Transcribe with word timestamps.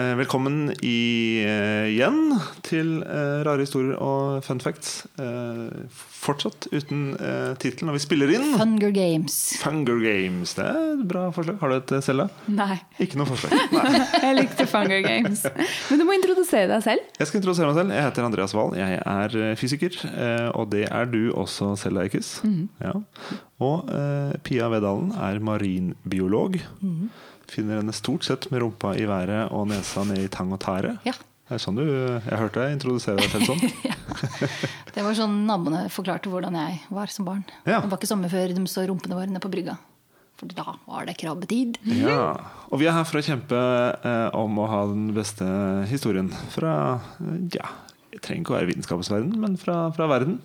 Eh, 0.00 0.14
velkommen 0.16 0.70
i, 0.80 1.44
eh, 1.44 1.90
igjen 1.92 2.38
til 2.64 3.02
eh, 3.04 3.42
Rare 3.44 3.60
historier 3.60 3.98
og 4.00 4.38
fun 4.46 4.60
facts. 4.64 5.02
Eh, 5.20 5.82
fortsatt 6.16 6.64
uten 6.72 7.10
eh, 7.20 7.50
tittel 7.60 7.90
når 7.90 7.98
vi 7.98 8.00
spiller 8.00 8.32
inn. 8.32 8.46
Funger 8.56 8.94
Games. 8.96 9.36
Funger 9.60 10.00
Games. 10.00 10.54
Det 10.56 10.64
er 10.64 10.78
et 10.94 11.02
bra 11.10 11.26
forslag. 11.36 11.58
Har 11.60 11.74
du 11.74 11.76
et, 11.76 11.92
selv, 12.06 12.24
da? 12.24 12.54
Nei, 12.56 12.78
Ikke 13.04 13.20
noe 13.20 13.28
forslag. 13.28 13.52
Nei. 13.76 14.00
jeg 14.24 14.38
likte 14.40 14.66
Funger 14.72 15.04
Games. 15.04 15.44
Men 15.90 16.00
du 16.00 16.06
må 16.08 16.16
introdusere 16.16 16.70
deg 16.72 16.86
selv. 16.88 17.04
Jeg 17.20 17.28
skal 17.28 17.42
introdusere 17.42 17.68
meg 17.68 17.80
selv. 17.82 17.92
Jeg 17.98 18.06
heter 18.08 18.28
Andreas 18.30 18.54
Wahl. 18.56 18.72
Jeg 18.80 18.96
er 19.04 19.36
fysiker. 19.60 19.98
eh, 20.08 20.48
Og 20.56 20.70
det 20.72 20.86
er 20.88 21.12
du 21.12 21.20
også, 21.36 21.74
Selda 21.84 22.06
Eikes. 22.08 22.38
Ja. 22.80 22.96
Og 23.60 23.92
eh, 23.92 24.32
Pia 24.48 24.72
Vedalen 24.72 25.12
er 25.20 25.36
marinbiolog. 25.52 26.56
Finner 27.50 27.80
henne 27.80 27.94
stort 27.96 28.24
sett 28.26 28.48
med 28.52 28.62
rumpa 28.62 28.94
i 28.98 29.06
været 29.08 29.52
og 29.52 29.68
nesa 29.70 30.04
ned 30.08 30.22
i 30.24 30.30
tang 30.32 30.52
og 30.54 30.60
tære. 30.62 30.96
Ja. 31.08 31.14
Det 31.48 31.58
er 31.58 31.60
sånn 31.60 31.76
du, 31.76 31.84
Jeg 31.84 32.38
hørte 32.38 32.62
deg 32.62 32.74
introdusere 32.78 33.20
deg 33.20 33.32
selv 33.32 33.50
sånn. 33.50 33.64
Det 34.94 35.02
var 35.04 35.16
sånn 35.16 35.34
naboene 35.48 35.86
forklarte 35.92 36.30
hvordan 36.32 36.56
jeg 36.56 36.78
var 36.92 37.10
som 37.12 37.26
barn. 37.28 37.42
Ja. 37.64 37.80
Det 37.82 37.90
var 37.90 37.98
ikke 37.98 38.08
sommer 38.10 38.32
før 38.32 38.54
de 38.54 38.64
så 38.70 38.84
rumpene 38.88 39.16
våre 39.18 39.28
nede 39.28 39.42
på 39.42 39.50
brygga. 39.52 39.74
For 40.40 40.48
da 40.52 40.76
var 40.88 41.06
det 41.08 41.16
krabbetid. 41.20 41.76
Ja. 41.86 42.32
Og 42.70 42.80
vi 42.80 42.88
er 42.88 42.96
her 42.96 43.06
for 43.08 43.20
å 43.20 43.24
kjempe 43.24 43.58
eh, 43.58 44.28
om 44.38 44.56
å 44.60 44.68
ha 44.70 44.82
den 44.90 45.10
beste 45.16 45.46
historien 45.90 46.32
fra 46.54 46.74
eh, 47.20 47.38
Ja, 47.58 47.68
det 48.12 48.22
trenger 48.24 48.44
ikke 48.44 48.54
å 48.54 48.58
være 48.58 48.70
vitenskapens 48.72 49.12
verden, 49.12 49.36
men 49.42 49.58
fra, 49.60 49.84
fra 49.96 50.08
verden. 50.12 50.40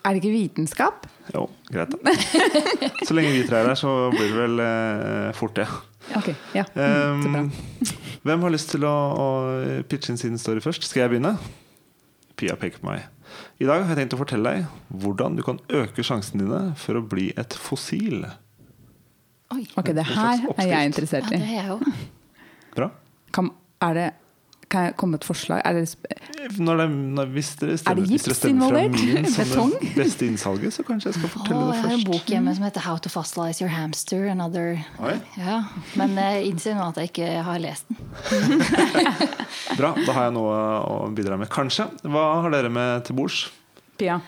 Er 0.00 0.16
det 0.16 0.22
ikke 0.22 0.32
vitenskap? 0.32 1.06
Jo, 1.34 1.44
greit, 1.68 1.92
da. 1.92 2.14
Så 3.06 3.14
lenge 3.16 3.34
vi 3.34 3.44
tre 3.46 3.60
er 3.60 3.68
der, 3.68 3.78
så 3.78 3.90
blir 4.14 4.30
det 4.30 4.36
vel 4.38 4.62
eh, 4.64 5.30
fort 5.36 5.54
det. 5.58 5.66
Ok, 6.16 6.30
ja. 6.56 6.64
Mm, 6.74 7.22
så 7.22 7.30
bra. 7.30 7.42
Um, 7.44 7.98
hvem 8.24 8.44
har 8.46 8.52
lyst 8.54 8.72
til 8.72 8.86
å, 8.88 8.92
å 8.92 9.26
pitche 9.88 10.14
inn 10.14 10.20
sin 10.20 10.40
story 10.40 10.62
først? 10.64 10.86
Skal 10.88 11.04
jeg 11.04 11.12
begynne? 11.14 11.34
Pia 12.40 12.56
peker 12.58 12.80
på 12.82 12.88
meg. 12.88 13.04
I 13.60 13.68
dag 13.68 13.84
har 13.84 13.92
jeg 13.92 14.00
tenkt 14.00 14.16
å 14.16 14.20
fortelle 14.22 14.54
deg 14.56 14.96
hvordan 15.02 15.36
du 15.38 15.44
kan 15.46 15.60
øke 15.76 16.04
sjansene 16.06 16.46
dine 16.46 16.62
for 16.80 16.98
å 16.98 17.04
bli 17.04 17.28
et 17.38 17.54
fossil. 17.54 18.24
Oi. 19.54 19.64
Ok, 19.78 19.92
det 19.96 20.06
her 20.08 20.46
er 20.56 20.72
jeg 20.72 20.90
interessert 20.90 21.30
i. 21.30 21.36
Ja, 21.36 21.44
det 21.44 21.52
er 21.52 21.56
jeg 21.60 21.76
òg. 21.76 21.86
Bra. 22.76 22.90
Kan, 23.34 23.52
er 23.84 23.96
det, 23.98 24.08
kan 24.70 24.84
jeg 24.86 24.94
komme 25.00 25.16
med 25.16 25.20
et 25.22 25.26
forslag? 25.26 25.60
Er 25.66 25.72
det, 25.74 26.56
Når 26.62 26.76
det, 26.80 26.86
når, 27.18 27.30
hvis 27.34 27.48
dere 27.60 27.72
Er 27.74 27.80
stemmer, 27.82 28.00
det 28.00 28.10
hvis 28.10 28.22
dere 28.24 28.34
gips 28.34 28.44
involvert? 28.48 28.96
Betong? 29.40 29.72
beste 29.96 30.26
innsalget, 30.30 30.72
så 30.76 30.84
kanskje 30.86 31.10
jeg 31.10 31.18
skal 31.18 31.32
fortelle 31.34 31.60
jeg 31.60 31.72
det 31.74 31.80
har 31.82 31.94
en 31.96 32.04
bok 32.06 32.30
hjemme 32.34 32.54
som 32.54 32.64
heter 32.68 32.80
'How 32.86 32.96
to 33.02 33.08
fossilize 33.12 33.60
your 33.64 33.70
hamster'. 33.74 34.30
Another. 34.30 34.78
Oi. 35.02 35.16
Ja, 35.36 35.62
men 35.96 36.14
jeg 36.16 36.46
innser 36.52 36.74
nå 36.78 36.88
at 36.88 36.96
jeg 37.02 37.10
ikke 37.10 37.42
har 37.42 37.58
lest 37.58 37.88
den. 37.88 37.98
Bra, 39.78 39.94
da 40.06 40.12
har 40.12 40.24
jeg 40.28 40.34
noe 40.38 40.56
å 40.86 40.96
bidra 41.14 41.36
med. 41.40 41.48
Kanskje. 41.52 41.88
Hva 42.06 42.24
har 42.42 42.50
dere 42.54 42.70
med 42.72 43.04
til 43.04 43.16
bords? 43.18 43.48
Pia? 43.98 44.20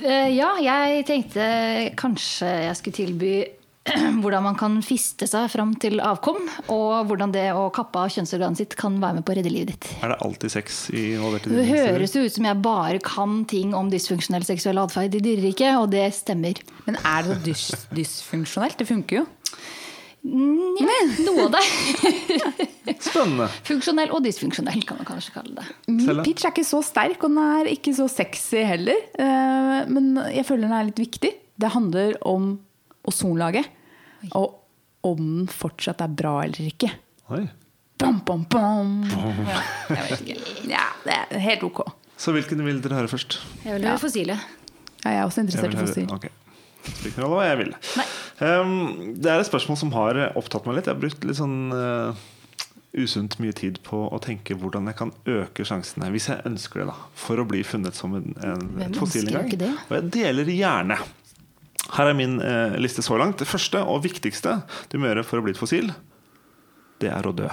Eh, 0.00 0.28
Ja, 0.36 0.54
jeg 0.62 1.04
tenkte 1.06 1.92
kanskje 1.98 2.46
jeg 2.66 2.76
skulle 2.78 2.94
tilby 2.96 3.32
hvordan 4.22 4.44
man 4.44 4.56
kan 4.58 4.78
fiste 4.84 5.26
seg 5.30 5.48
fram 5.52 5.74
til 5.82 6.00
avkom, 6.04 6.38
og 6.72 7.08
hvordan 7.10 7.32
det 7.34 7.48
å 7.56 7.68
kappe 7.74 8.02
av 8.04 8.12
kjønnsorganet 8.14 8.62
sitt 8.62 8.76
kan 8.78 8.98
være 9.02 9.18
med 9.20 9.26
på 9.26 9.34
å 9.34 9.38
redde 9.40 9.52
livet 9.52 9.74
ditt. 9.74 9.90
Er 10.04 10.14
det 10.14 10.20
alltid 10.26 10.54
sex 10.54 10.80
i 10.94 11.04
Det 11.46 11.66
høres 11.70 12.16
jo 12.16 12.24
ut 12.26 12.36
som 12.36 12.48
jeg 12.50 12.62
bare 12.64 13.02
kan 13.04 13.42
ting 13.50 13.74
om 13.76 13.90
dysfunksjonell 13.92 14.46
seksuell 14.48 14.80
atferd 14.82 15.14
i 15.18 15.22
dyreriket, 15.24 15.76
og 15.80 15.90
det 15.94 16.06
stemmer. 16.16 16.60
Men 16.86 17.00
er 17.02 17.28
det 17.28 17.36
så 17.36 17.44
dys, 17.50 17.66
dysfunksjonelt? 18.00 18.78
Det 18.80 18.88
funker 18.88 19.22
jo. 19.22 19.26
Ja, 20.20 20.96
noe 21.24 21.46
av 21.46 21.54
det. 21.54 21.62
Spennende. 23.00 23.46
Funksjonell 23.64 24.10
og 24.12 24.20
dysfunksjonell, 24.26 24.82
kan 24.84 25.00
man 25.00 25.08
kanskje 25.08 25.32
kalle 25.32 25.54
det. 25.56 25.68
Min 25.88 26.20
pitch 26.26 26.44
er 26.44 26.52
ikke 26.52 26.66
så 26.68 26.82
sterk, 26.84 27.22
og 27.24 27.32
den 27.32 27.40
er 27.40 27.70
ikke 27.72 27.94
så 27.96 28.04
sexy 28.12 28.60
heller. 28.68 29.00
Eh, 29.16 29.78
Men 29.88 30.12
jeg 30.28 30.44
føler 30.48 30.68
den 30.68 30.76
er 30.76 30.90
litt 30.90 31.00
viktig. 31.00 31.32
Det 31.60 31.72
handler 31.72 32.18
om 32.28 32.52
ozonlaget. 33.08 33.70
Og 34.36 34.56
om 35.06 35.20
den 35.20 35.48
fortsatt 35.48 36.02
er 36.04 36.12
bra 36.12 36.40
eller 36.44 36.68
ikke. 36.68 36.90
Oi. 37.32 37.44
Bom, 38.00 38.20
bom, 38.24 38.44
bom. 38.48 38.92
Ja, 39.10 39.60
jeg 39.90 40.06
vet 40.10 40.22
ikke. 40.24 40.36
Ja, 40.70 40.86
det 41.04 41.16
er 41.16 41.42
helt 41.44 41.64
ok. 41.68 41.82
Så 42.20 42.32
hvilken 42.36 42.62
vil 42.64 42.80
dere 42.84 43.00
høre 43.00 43.10
først? 43.12 43.38
Jeg 43.64 43.76
vil 43.76 43.88
høre 43.88 44.00
fossile. 44.00 44.36
Ja, 45.04 45.14
jeg 45.14 45.20
er 45.20 45.28
også 45.28 45.44
interessert 45.44 45.76
i 45.76 45.80
fossil. 45.80 46.10
Okay. 46.12 46.32
Spiller 46.80 47.26
rolle 47.26 47.38
hva 47.38 47.46
jeg 47.48 47.58
vil. 47.60 47.72
Um, 48.40 48.74
det 49.20 49.28
er 49.28 49.40
et 49.40 49.48
spørsmål 49.48 49.78
som 49.80 49.92
har 49.96 50.20
opptatt 50.36 50.68
meg 50.68 50.78
litt. 50.78 50.88
Jeg 50.88 50.96
har 50.96 51.00
brukt 51.00 51.26
litt 51.28 51.38
sånn 51.40 51.58
uh, 51.76 52.16
usunt 52.96 53.36
mye 53.40 53.54
tid 53.56 53.80
på 53.86 54.00
å 54.08 54.20
tenke 54.22 54.56
hvordan 54.58 54.88
jeg 54.90 54.98
kan 54.98 55.12
øke 55.28 55.64
sjansene, 55.68 56.08
hvis 56.12 56.30
jeg 56.32 56.44
ønsker 56.48 56.82
det, 56.82 56.88
da, 56.90 56.96
for 57.20 57.40
å 57.40 57.46
bli 57.48 57.60
funnet 57.66 57.96
som 57.96 58.16
en, 58.18 58.32
en, 58.44 58.66
et 58.84 58.96
fossil 58.98 59.28
en 59.28 59.42
gang. 59.42 59.76
Og 59.88 59.96
jeg 59.98 60.12
deler 60.16 60.52
gjerne. 60.56 60.98
Her 61.96 62.10
er 62.12 62.16
min 62.18 62.38
eh, 62.44 62.76
liste 62.82 63.02
så 63.02 63.18
langt. 63.18 63.40
Det 63.40 63.48
første 63.50 63.82
og 63.82 64.04
viktigste 64.04 64.60
du 64.92 64.98
må 65.00 65.10
gjøre 65.10 65.26
for 65.26 65.40
å 65.40 65.44
bli 65.46 65.54
et 65.56 65.60
fossil, 65.60 65.90
det 67.00 67.10
er 67.10 67.26
å 67.26 67.32
dø. 67.34 67.48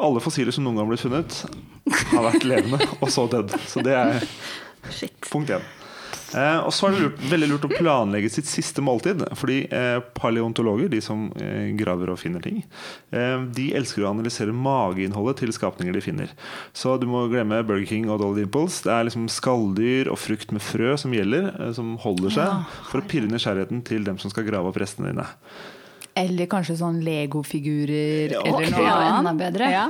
Alle 0.00 0.22
fossiler 0.22 0.54
som 0.54 0.66
noen 0.66 0.78
gang 0.78 0.86
har 0.86 0.92
blitt 0.92 1.04
funnet, 1.04 1.38
har 2.12 2.26
vært 2.28 2.46
levende 2.46 2.78
og 3.00 3.08
så 3.12 3.26
dødd. 3.32 3.56
Så 3.66 3.82
det 3.84 3.96
er 3.96 4.26
Shit. 4.88 5.12
Punkt 5.28 5.50
én. 5.52 5.64
Eh, 6.30 6.58
og 6.62 6.70
så 6.74 6.86
er 6.86 6.94
det 6.94 7.00
lurt, 7.02 7.22
veldig 7.30 7.48
lurt 7.50 7.64
å 7.66 7.70
planlegge 7.72 8.30
sitt 8.30 8.46
siste 8.46 8.82
måltid. 8.84 9.24
Fordi 9.38 9.56
eh, 9.66 9.98
paleontologer, 10.14 10.90
de 10.92 11.00
som 11.02 11.24
eh, 11.40 11.72
graver 11.78 12.12
og 12.12 12.20
finner 12.22 12.44
ting, 12.44 12.60
eh, 13.10 13.42
de 13.56 13.66
elsker 13.78 14.04
å 14.04 14.12
analysere 14.12 14.54
mageinnholdet 14.54 15.40
til 15.42 15.54
skapninger 15.56 15.96
de 15.96 16.02
finner. 16.04 16.34
Så 16.76 16.94
du 17.02 17.08
må 17.10 17.24
glemme 17.32 17.62
Burger 17.66 17.88
King 17.90 18.06
og 18.12 18.20
Dolly 18.22 18.44
Dimples. 18.44 18.80
Det 18.86 18.92
er 18.94 19.08
liksom 19.08 19.26
skalldyr 19.32 20.10
og 20.12 20.20
frukt 20.22 20.54
med 20.54 20.62
frø 20.62 20.94
som 21.00 21.14
gjelder, 21.16 21.50
eh, 21.56 21.72
som 21.76 21.96
holder 22.04 22.36
seg 22.36 22.76
for 22.92 23.02
å 23.02 23.08
pirre 23.10 23.30
nysgjerrigheten 23.32 23.82
til 23.90 24.06
dem 24.06 24.20
som 24.22 24.30
skal 24.32 24.46
grave 24.46 24.70
opp 24.70 24.78
restene 24.80 25.10
dine. 25.10 25.26
Eller 26.20 26.46
kanskje 26.50 26.74
sånn 26.80 27.00
legofigurer 27.06 28.34
Ja, 28.34 28.40
eller 28.44 28.66
ok. 28.66 28.70
noe 28.74 28.86
Ja, 28.86 29.18
enda 29.18 29.34
bedre. 29.38 29.70
Ja. 29.72 29.88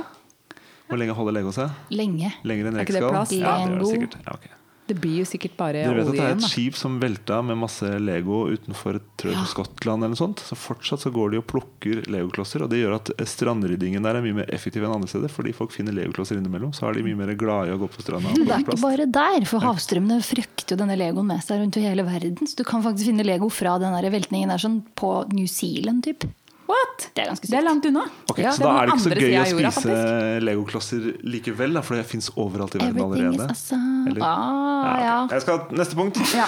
Hvor 0.91 0.99
lenge 0.99 1.15
holder 1.15 1.37
Lego 1.37 1.53
seg? 1.55 1.69
Lenge. 1.95 2.33
Lenger 2.43 2.67
enn 2.67 2.81
Er 2.81 2.83
ikke 2.85 2.97
det? 2.97 3.01
Ja, 3.05 3.23
det 3.23 3.39
gjør 3.39 3.77
det 3.79 3.91
sikkert. 3.93 4.17
Ja, 4.25 4.35
ok. 4.35 4.49
Det 4.91 4.97
blir 4.99 5.21
jo 5.21 5.27
sikkert 5.29 5.55
bare 5.59 5.85
Dere 5.85 5.95
vet 6.01 6.09
at 6.11 6.17
det 6.17 6.23
er 6.25 6.33
et 6.35 6.41
da. 6.43 6.49
skip 6.51 6.75
som 6.75 6.97
velta 6.99 7.39
med 7.47 7.57
masse 7.61 7.87
Lego 8.03 8.41
utenfor 8.51 8.99
tror 9.15 9.31
jeg, 9.31 9.37
Ja. 9.39 9.45
Skottland 9.47 10.03
eller 10.03 10.13
noe 10.15 10.19
sånt. 10.19 10.43
Så 10.43 10.57
fortsatt 10.59 10.99
så 11.05 11.11
går 11.15 11.31
de 11.31 11.39
og 11.39 11.47
plukker 11.47 12.03
legoklosser, 12.11 12.65
og 12.65 12.69
det 12.73 12.81
gjør 12.81 12.97
at 12.99 13.11
strandryddingen 13.23 14.03
der 14.03 14.19
er 14.19 14.25
mye 14.25 14.35
mer 14.41 14.49
effektiv 14.51 14.83
enn 14.83 14.93
andre 14.97 15.07
steder. 15.11 15.31
Fordi 15.31 15.53
folk 15.55 15.71
finner 15.71 15.95
legoklosser 15.95 16.37
innimellom, 16.41 16.73
så 16.75 16.89
er 16.89 16.99
de 16.99 17.05
mye 17.07 17.19
mer 17.23 17.33
glade 17.39 17.71
i 17.71 17.75
å 17.75 17.79
gå 17.81 17.87
på 17.93 18.03
stranda. 18.03 18.33
Men 18.35 18.45
det 18.49 18.55
er 18.57 18.65
ikke 18.65 18.81
bare 18.83 19.07
der, 19.07 19.45
for 19.49 19.63
havstrømmene 19.63 20.19
frykter 20.25 20.75
jo 20.75 20.81
denne 20.83 20.97
legoen 20.99 21.27
med 21.31 21.41
seg 21.45 21.61
rundt 21.63 21.79
i 21.79 21.85
hele 21.87 22.03
verden. 22.07 22.43
Så 22.47 22.59
du 22.59 22.65
kan 22.67 22.83
faktisk 22.83 23.07
finne 23.11 23.25
lego 23.27 23.49
fra 23.49 23.77
den 23.81 23.95
der 23.95 24.11
veltningen 24.13 24.51
der 24.51 24.61
sånn 24.61 24.81
på 24.99 25.13
New 25.31 25.47
Zealand, 25.47 26.03
typ. 26.07 26.27
What? 26.71 27.07
Det 27.15 27.23
er 27.25 27.29
ganske 27.31 27.49
Det 27.51 27.57
er 27.59 27.65
langt 27.65 27.85
unna. 27.89 28.03
Okay, 28.31 28.43
Ja, 28.45 28.51
så 28.55 28.63
er 28.63 28.65
da 28.65 28.71
er 28.71 28.85
det 28.85 28.93
ikke 28.93 29.03
så 29.03 29.09
gøy 29.21 29.67
å 29.67 29.71
spise 29.75 30.41
legoklosser 30.45 31.07
likevel, 31.27 31.73
da, 31.77 31.81
for 31.85 31.99
det 31.99 32.05
fins 32.07 32.29
overalt 32.39 32.77
i 32.77 32.81
verden 32.81 33.01
Everything 33.01 33.33
is 33.33 33.39
allerede. 33.39 33.49
awesome. 33.51 34.07
Eller- 34.11 34.25
Ah, 34.25 34.99
ja. 35.01 35.15
ok. 35.25 35.31
Jeg 35.35 35.41
skal 35.41 35.59
Neste 35.81 35.95
punkt. 35.95 36.17
Ja. 36.35 36.45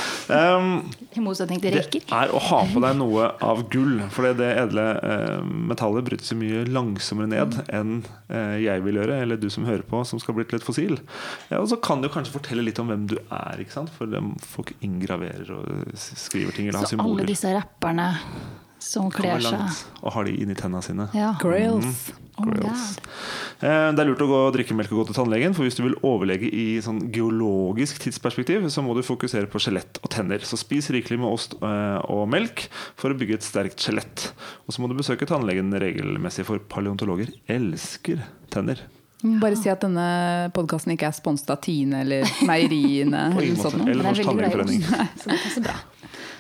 Um, 0.58 0.92
I 1.14 1.20
motsetning 1.22 1.62
til 1.62 1.76
det 1.76 2.02
er 2.12 2.32
å 2.34 2.40
ha 2.42 2.62
på 2.72 2.82
deg 2.82 2.96
noe 2.98 3.28
av 3.42 3.64
gull. 3.70 4.00
For 4.14 4.34
det 4.34 4.50
edle 4.58 4.86
uh, 5.04 5.44
metallet 5.44 6.08
brytes 6.08 6.32
jo 6.34 6.38
mye 6.40 6.64
langsommere 6.70 7.30
ned 7.30 7.60
enn 7.74 8.04
uh, 8.32 8.56
jeg 8.62 8.84
vil 8.86 9.00
gjøre, 9.02 9.20
eller 9.26 9.38
du 9.38 9.50
som 9.54 9.68
hører 9.68 9.84
på, 9.88 10.02
som 10.08 10.20
skal 10.22 10.38
bli 10.38 10.48
til 10.50 10.60
et 10.60 10.66
fossil. 10.66 10.98
Ja, 11.52 11.60
og 11.62 11.68
så 11.72 11.80
kan 11.82 12.02
du 12.02 12.10
kanskje 12.14 12.34
fortelle 12.40 12.66
litt 12.66 12.80
om 12.82 12.90
hvem 12.92 13.08
du 13.12 13.18
er, 13.30 13.60
ikke 13.62 13.76
sant? 13.76 13.92
for 13.94 14.10
folk 14.40 14.72
ingraverer 14.82 15.50
og 15.54 15.94
skriver 16.00 16.56
ting 16.56 16.68
eller 16.70 16.80
har 16.80 16.90
Så 16.90 17.00
alle 17.04 17.26
disse 17.28 17.52
rapperne 17.54 18.08
som 18.84 19.08
kler 19.14 19.40
seg 19.44 20.04
og 20.04 20.12
har 20.18 20.28
de 20.28 20.36
inni 20.44 20.56
tennene 20.60 20.84
sine. 20.84 21.08
ja. 21.16 21.32
Grills. 21.42 22.12
Oh 22.42 22.48
my 22.50 22.56
Grills. 22.58 22.96
Eh, 23.62 23.92
Det 23.94 24.02
er 24.02 24.08
lurt 24.10 24.22
å 24.26 24.28
gå 24.28 24.38
og 24.48 24.54
drikke 24.56 24.74
melk 24.76 24.90
og 24.92 25.04
gå 25.04 25.06
til 25.12 25.18
tannlegen, 25.20 25.54
for 25.54 25.64
hvis 25.68 25.78
du 25.78 25.84
vil 25.86 25.94
overlege 26.04 26.50
i 26.50 26.80
sånn 26.82 26.98
geologisk 27.14 28.00
tidsperspektiv, 28.02 28.66
så 28.74 28.82
må 28.84 28.96
du 28.98 29.04
fokusere 29.06 29.46
på 29.54 29.62
skjelett 29.62 30.00
og 30.02 30.10
tenner. 30.12 30.42
Så 30.44 30.58
spis 30.58 30.90
rikelig 30.92 31.20
med 31.22 31.30
ost 31.30 31.54
eh, 31.62 32.00
og 32.10 32.26
melk 32.34 32.66
for 33.00 33.14
å 33.14 33.18
bygge 33.20 33.38
et 33.38 33.46
sterkt 33.46 33.86
skjelett. 33.86 34.32
Og 34.66 34.74
så 34.74 34.82
må 34.82 34.90
du 34.90 34.98
besøke 34.98 35.30
tannlegen 35.30 35.70
regelmessig, 35.78 36.44
for 36.50 36.58
paleontologer 36.74 37.30
elsker 37.48 38.26
tenner. 38.54 38.82
Bare 39.40 39.56
si 39.56 39.70
at 39.72 39.80
denne 39.86 40.50
podkasten 40.52 40.92
ikke 40.98 41.08
er 41.08 41.16
sponset 41.16 41.54
av 41.54 41.62
Tine 41.64 42.02
eller 42.04 42.26
Meieriene. 42.50 43.30
Eller 43.38 43.56
sånt. 43.62 43.86
Eller 43.88 44.04
Norsk 44.10 44.26
Tannlegeforening. 44.28 44.82
så 45.22 45.30
det 45.30 45.38
passer 45.46 45.64
bra. 45.70 45.78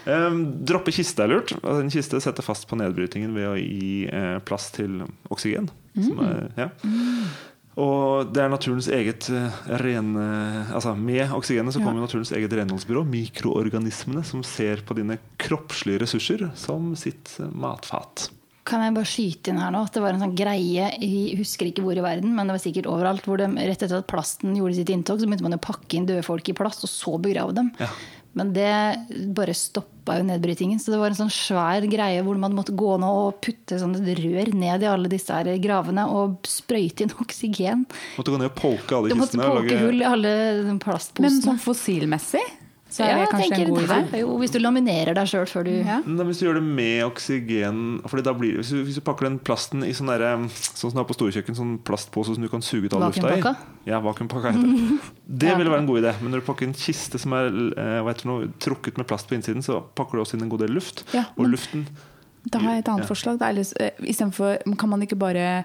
Eh, 0.06 0.38
droppe 0.68 0.92
kiste 0.92 1.24
er 1.24 1.32
lurt. 1.32 1.54
Altså, 1.62 1.80
En 1.84 1.90
kiste 1.94 2.20
setter 2.24 2.44
fast 2.44 2.68
på 2.68 2.76
nedbrytingen 2.80 3.34
ved 3.36 3.48
å 3.48 3.56
gi 3.60 4.06
eh, 4.12 4.38
plass 4.44 4.70
til 4.76 5.02
oksygen. 5.32 5.70
Som 5.94 6.20
er, 6.26 6.48
ja. 6.58 6.70
Og 7.74 8.30
det 8.34 8.44
er 8.44 8.52
naturens 8.54 8.86
eget 8.94 9.26
eh, 9.34 9.56
rene 9.82 10.24
Altså 10.74 10.92
Med 10.98 11.32
oksygenet 11.34 11.74
så 11.74 11.80
Ja. 11.82 11.88
kommer 11.88 12.02
naturens 12.06 12.32
eget 12.36 12.54
renholdsbyrå, 12.54 13.02
mikroorganismene, 13.10 14.24
som 14.26 14.44
ser 14.46 14.84
på 14.86 14.94
dine 14.98 15.18
kroppslige 15.42 16.04
ressurser 16.04 16.52
som 16.56 16.92
sitt 17.00 17.34
eh, 17.40 17.50
matfat. 17.50 18.28
Kan 18.66 18.80
jeg 18.86 18.94
bare 18.96 19.10
skyte 19.10 19.52
inn 19.52 19.58
her 19.60 19.74
nå 19.76 19.82
at 19.84 19.92
det 19.92 20.02
var 20.06 20.14
en 20.16 20.22
sånn 20.24 20.36
greie 20.40 20.86
Jeg 21.02 21.34
husker 21.36 21.68
ikke 21.68 21.84
hvor 21.84 21.98
i 22.00 22.04
verden, 22.06 22.32
men 22.36 22.48
det 22.48 22.56
var 22.56 22.62
sikkert 22.64 22.88
overalt. 22.88 23.26
Hvor 23.28 23.42
de, 23.42 23.50
rett 23.58 23.82
etter 23.84 23.98
at 24.00 24.08
plasten 24.08 24.54
gjorde 24.56 24.78
sitt 24.78 24.90
inntog, 24.94 25.20
så 25.20 25.28
begynte 25.28 25.44
man 25.44 25.58
å 25.58 25.64
pakke 25.66 25.98
inn 25.98 26.06
døde 26.08 26.24
folk 26.24 26.48
i 26.48 26.56
plast, 26.56 26.86
og 26.86 26.90
så 26.94 27.18
begrave 27.20 27.54
dem. 27.58 27.74
Ja. 27.82 27.90
Men 28.34 28.50
det 28.56 28.70
bare 29.38 29.54
stoppa 29.54 30.16
jo 30.18 30.24
nedbrytingen. 30.26 30.80
Så 30.82 30.90
det 30.92 30.98
var 31.00 31.14
en 31.14 31.20
sånn 31.20 31.30
svær 31.34 31.86
greie 31.88 32.24
hvor 32.26 32.40
man 32.42 32.56
måtte 32.58 32.74
gå 32.76 32.96
nå 32.98 33.10
og 33.28 33.36
putte 33.46 33.78
sånne 33.78 34.02
rør 34.18 34.50
ned 34.58 34.82
i 34.82 34.90
alle 34.90 35.12
disse 35.12 35.30
her 35.38 35.52
gravene 35.62 36.08
og 36.10 36.40
sprøyte 36.50 37.06
inn 37.06 37.14
oksygen. 37.24 37.86
Måtte 38.18 38.34
gå 38.34 38.40
ned 38.42 38.50
og 38.50 38.58
polke 38.58 38.98
alle 38.98 39.14
Du 39.14 39.20
måtte 39.22 39.38
kistene. 39.38 39.54
lage- 39.62 39.80
hull 39.86 40.02
i 40.02 40.10
alle 40.10 40.34
plastposene. 40.82 41.30
Men 41.30 41.42
sånn 41.46 41.62
fossilmessig 41.62 42.42
så 42.94 43.02
er 43.02 43.10
ja, 43.10 43.18
det 43.24 43.30
kanskje 43.32 43.56
en 43.58 43.70
god 43.74 43.84
idé. 43.88 44.20
Jo, 44.22 44.36
hvis 44.38 44.52
du 44.54 44.60
laminerer 44.62 45.16
deg 45.18 45.26
sjøl 45.32 45.48
før 45.50 45.64
du 45.66 45.72
Ja. 45.74 45.96
Men 46.06 46.28
hvis 46.30 46.38
du 46.40 46.46
gjør 46.46 46.60
det 46.60 46.64
med 46.68 47.00
oksygen 47.08 47.80
Fordi 48.06 48.24
da 48.28 48.34
blir, 48.38 48.60
hvis, 48.60 48.70
du, 48.70 48.84
hvis 48.86 49.00
du 49.00 49.02
pakker 49.02 49.26
den 49.26 49.40
plasten 49.42 49.82
i 49.88 49.90
sånn 49.98 50.12
derre- 50.12 50.36
sånn 50.54 50.92
som 50.92 50.94
du 50.94 51.02
har 51.02 51.08
på 51.10 51.16
storkjøkken, 51.18 51.58
sånn 51.58 51.74
plastpose 51.88 52.36
som 52.38 52.44
du 52.46 52.50
kan 52.54 52.62
suge 52.62 52.86
ut 52.86 52.94
all 52.94 53.08
lufta 53.10 53.34
i? 53.34 53.42
Ja, 53.90 54.00
vakuumpakka 54.06 54.54
heter 54.54 54.70
det. 54.70 55.00
Det 55.44 55.50
Ja. 55.50 55.58
ville 55.58 55.72
være 55.74 55.80
en 55.80 55.88
god 55.90 56.04
idé. 56.04 56.14
Men 56.22 56.32
når 56.36 56.44
du 56.44 56.46
pakker 56.52 56.68
en 56.70 56.74
kiste 56.78 57.18
som 57.20 57.34
er 57.34 57.48
eh, 57.50 58.00
hva 58.06 58.14
heter 58.14 58.30
det 58.46 58.60
trukket 58.62 58.98
med 59.02 59.08
plast 59.10 59.28
på 59.28 59.34
innsiden, 59.40 59.64
så 59.66 59.82
pakker 59.96 60.20
du 60.20 60.22
også 60.24 60.38
inn 60.38 60.44
en 60.46 60.50
god 60.54 60.60
del 60.68 60.76
luft. 60.78 61.04
Ja, 61.14 61.26
Og 61.38 61.44
men- 61.48 61.52
luften 61.58 61.88
Da 62.52 62.60
har 62.60 62.74
jeg 62.76 62.80
et 62.84 62.90
annet 62.92 63.06
Ja. 63.08 63.08
forslag. 63.08 63.38
Da. 63.40 63.48
Eller, 63.50 63.64
eh, 63.80 63.92
istedenfor, 64.04 64.58
kan 64.78 64.90
man 64.90 65.02
ikke 65.02 65.16
bare 65.18 65.64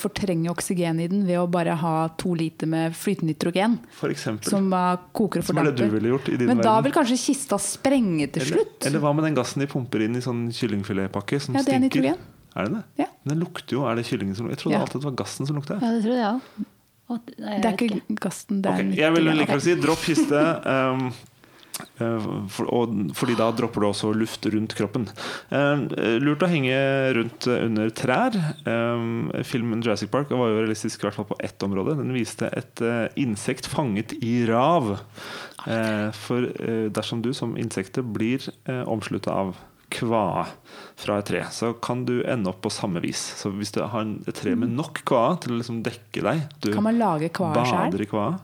fortrenge 0.00 0.48
oksygen 0.48 1.00
i 1.04 1.08
den 1.12 1.26
ved 1.28 1.38
å 1.42 1.46
bare 1.50 1.74
ha 1.76 2.08
to 2.16 2.32
liter 2.34 2.66
med 2.70 2.94
flytende 2.96 3.34
nitrogen? 3.34 3.74
For 3.92 4.08
eksempel. 4.14 4.48
Som 4.48 4.70
bare 4.72 4.96
koker 5.12 5.42
og 5.42 5.44
Som 5.50 5.58
er 5.60 5.68
det 5.70 5.76
du 5.76 5.92
ville 5.92 6.08
gjort 6.14 6.28
i 6.32 6.38
din 6.40 6.48
Men 6.48 6.62
da 6.64 6.78
vil 6.80 6.94
kanskje 6.94 7.18
kista 7.20 7.58
sprenge 7.60 8.30
til 8.32 8.42
eller, 8.46 8.62
slutt? 8.64 8.86
eller 8.88 9.04
hva 9.04 9.12
med 9.14 9.28
den 9.28 9.36
gassen 9.36 9.60
de 9.60 9.68
pumper 9.68 10.06
inn 10.06 10.16
i 10.16 10.24
sånn 10.24 10.46
kyllingfiletpakke 10.56 11.40
som 11.40 11.54
Ja, 11.54 11.62
det 11.62 11.74
er 11.74 11.82
stinker? 11.84 12.00
nitrogen. 12.00 12.26
Er 12.56 12.64
det 12.64 12.72
det? 12.78 12.82
Ja. 13.04 13.06
Men 13.24 13.34
den 13.34 13.44
lukter 13.44 13.76
jo. 13.76 13.84
Er 13.86 13.94
det 14.00 14.06
kyllingen 14.08 14.34
som? 14.34 14.48
Jeg 14.48 14.58
trodde 14.58 14.74
Ja. 14.78 14.80
alltid 14.86 15.00
det 15.02 15.04
var 15.10 15.16
gassen 15.20 15.46
som 15.46 15.56
lukta. 15.60 15.76
Ja, 15.82 15.90
det 15.92 16.02
tror 16.04 16.16
jeg 16.16 16.28
òg. 16.32 16.66
Det 17.08 17.64
er 17.64 17.72
ikke 17.72 18.16
gassen, 18.20 18.62
det 18.62 18.68
er 18.70 18.74
Ok, 18.84 18.96
jeg 18.98 19.12
vil 19.14 19.24
likevel 19.32 19.60
si 19.64 19.74
dropp 19.80 20.02
kiste. 20.04 20.40
Um, 20.68 21.06
eh, 21.12 21.12
for, 21.98 22.68
og, 22.72 22.94
fordi 23.18 23.36
da 23.38 23.48
dropper 23.54 23.84
du 23.84 23.88
også 23.88 24.12
luft 24.16 24.46
rundt 24.52 24.74
kroppen. 24.78 25.08
Um, 25.50 25.86
lurt 26.22 26.44
å 26.44 26.50
henge 26.50 26.78
rundt 27.16 27.48
eh, 27.50 27.64
under 27.66 27.92
trær. 27.94 28.36
Um, 28.64 29.30
filmen 29.46 29.82
Jurassic 29.84 30.12
Park 30.12 30.32
var 30.32 30.52
jo 30.52 30.60
realistisk 30.60 31.02
i 31.02 31.08
hvert 31.08 31.18
fall 31.18 31.28
på 31.30 31.38
ett 31.44 31.62
område. 31.66 31.98
Den 32.00 32.14
viste 32.16 32.50
et 32.54 32.82
eh, 32.84 33.06
insekt 33.20 33.68
fanget 33.70 34.14
i 34.22 34.40
rav. 34.48 34.96
Eh, 35.66 36.08
for 36.16 36.46
eh, 36.48 36.86
dersom 36.94 37.22
du 37.24 37.32
som 37.36 37.56
insektet 37.58 38.06
blir 38.14 38.44
uh, 38.70 38.84
omslutta 38.88 39.34
av 39.34 39.56
kvae 39.88 40.44
fra 41.00 41.18
et 41.20 41.28
tre, 41.30 41.42
så 41.54 41.72
kan 41.80 42.04
du 42.08 42.18
ende 42.28 42.50
opp 42.50 42.60
på 42.66 42.72
samme 42.72 43.00
vis. 43.04 43.20
Så 43.40 43.50
hvis 43.56 43.72
du 43.72 43.80
har 43.80 44.04
et 44.04 44.36
tre 44.36 44.52
med 44.58 44.74
nok 44.76 45.00
kvae 45.08 45.38
til 45.42 45.54
å 45.54 45.60
liksom 45.62 45.80
dekke 45.86 46.24
deg 46.26 46.44
Du 46.60 46.70
Kan 46.74 46.84
man 46.84 47.00
lage 47.00 47.32
kvae 47.32 47.64
sjøl? 47.64 48.36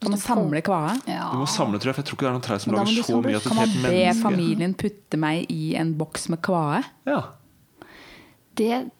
Kan 0.00 0.14
man 0.14 0.20
samle 0.22 0.62
kvae? 0.64 0.94
Ja. 1.10 1.26
Du 1.34 1.42
må 1.42 1.46
samle, 1.50 1.78
tror 1.80 1.90
jeg, 1.90 1.96
for 1.98 2.02
jeg 2.02 2.08
tror 2.08 2.16
ikke 2.16 2.24
det 2.24 2.30
er 2.30 2.36
noen 2.38 2.46
trær 2.46 2.62
som 2.62 2.72
lager 2.72 3.04
så 3.04 3.18
mye 3.20 3.36
at 3.36 3.42
et 3.44 3.48
Kan 3.50 3.56
man 3.58 3.68
helt 3.68 3.82
be 3.84 3.90
menneske 3.90 4.22
familien 4.22 4.74
putte 4.80 5.18
meg 5.20 5.50
i 5.52 5.74
en 5.76 5.90
boks 5.98 6.28
med 6.32 6.40
kvae? 6.46 6.80
Ja, 7.10 7.20
Det 8.56 8.90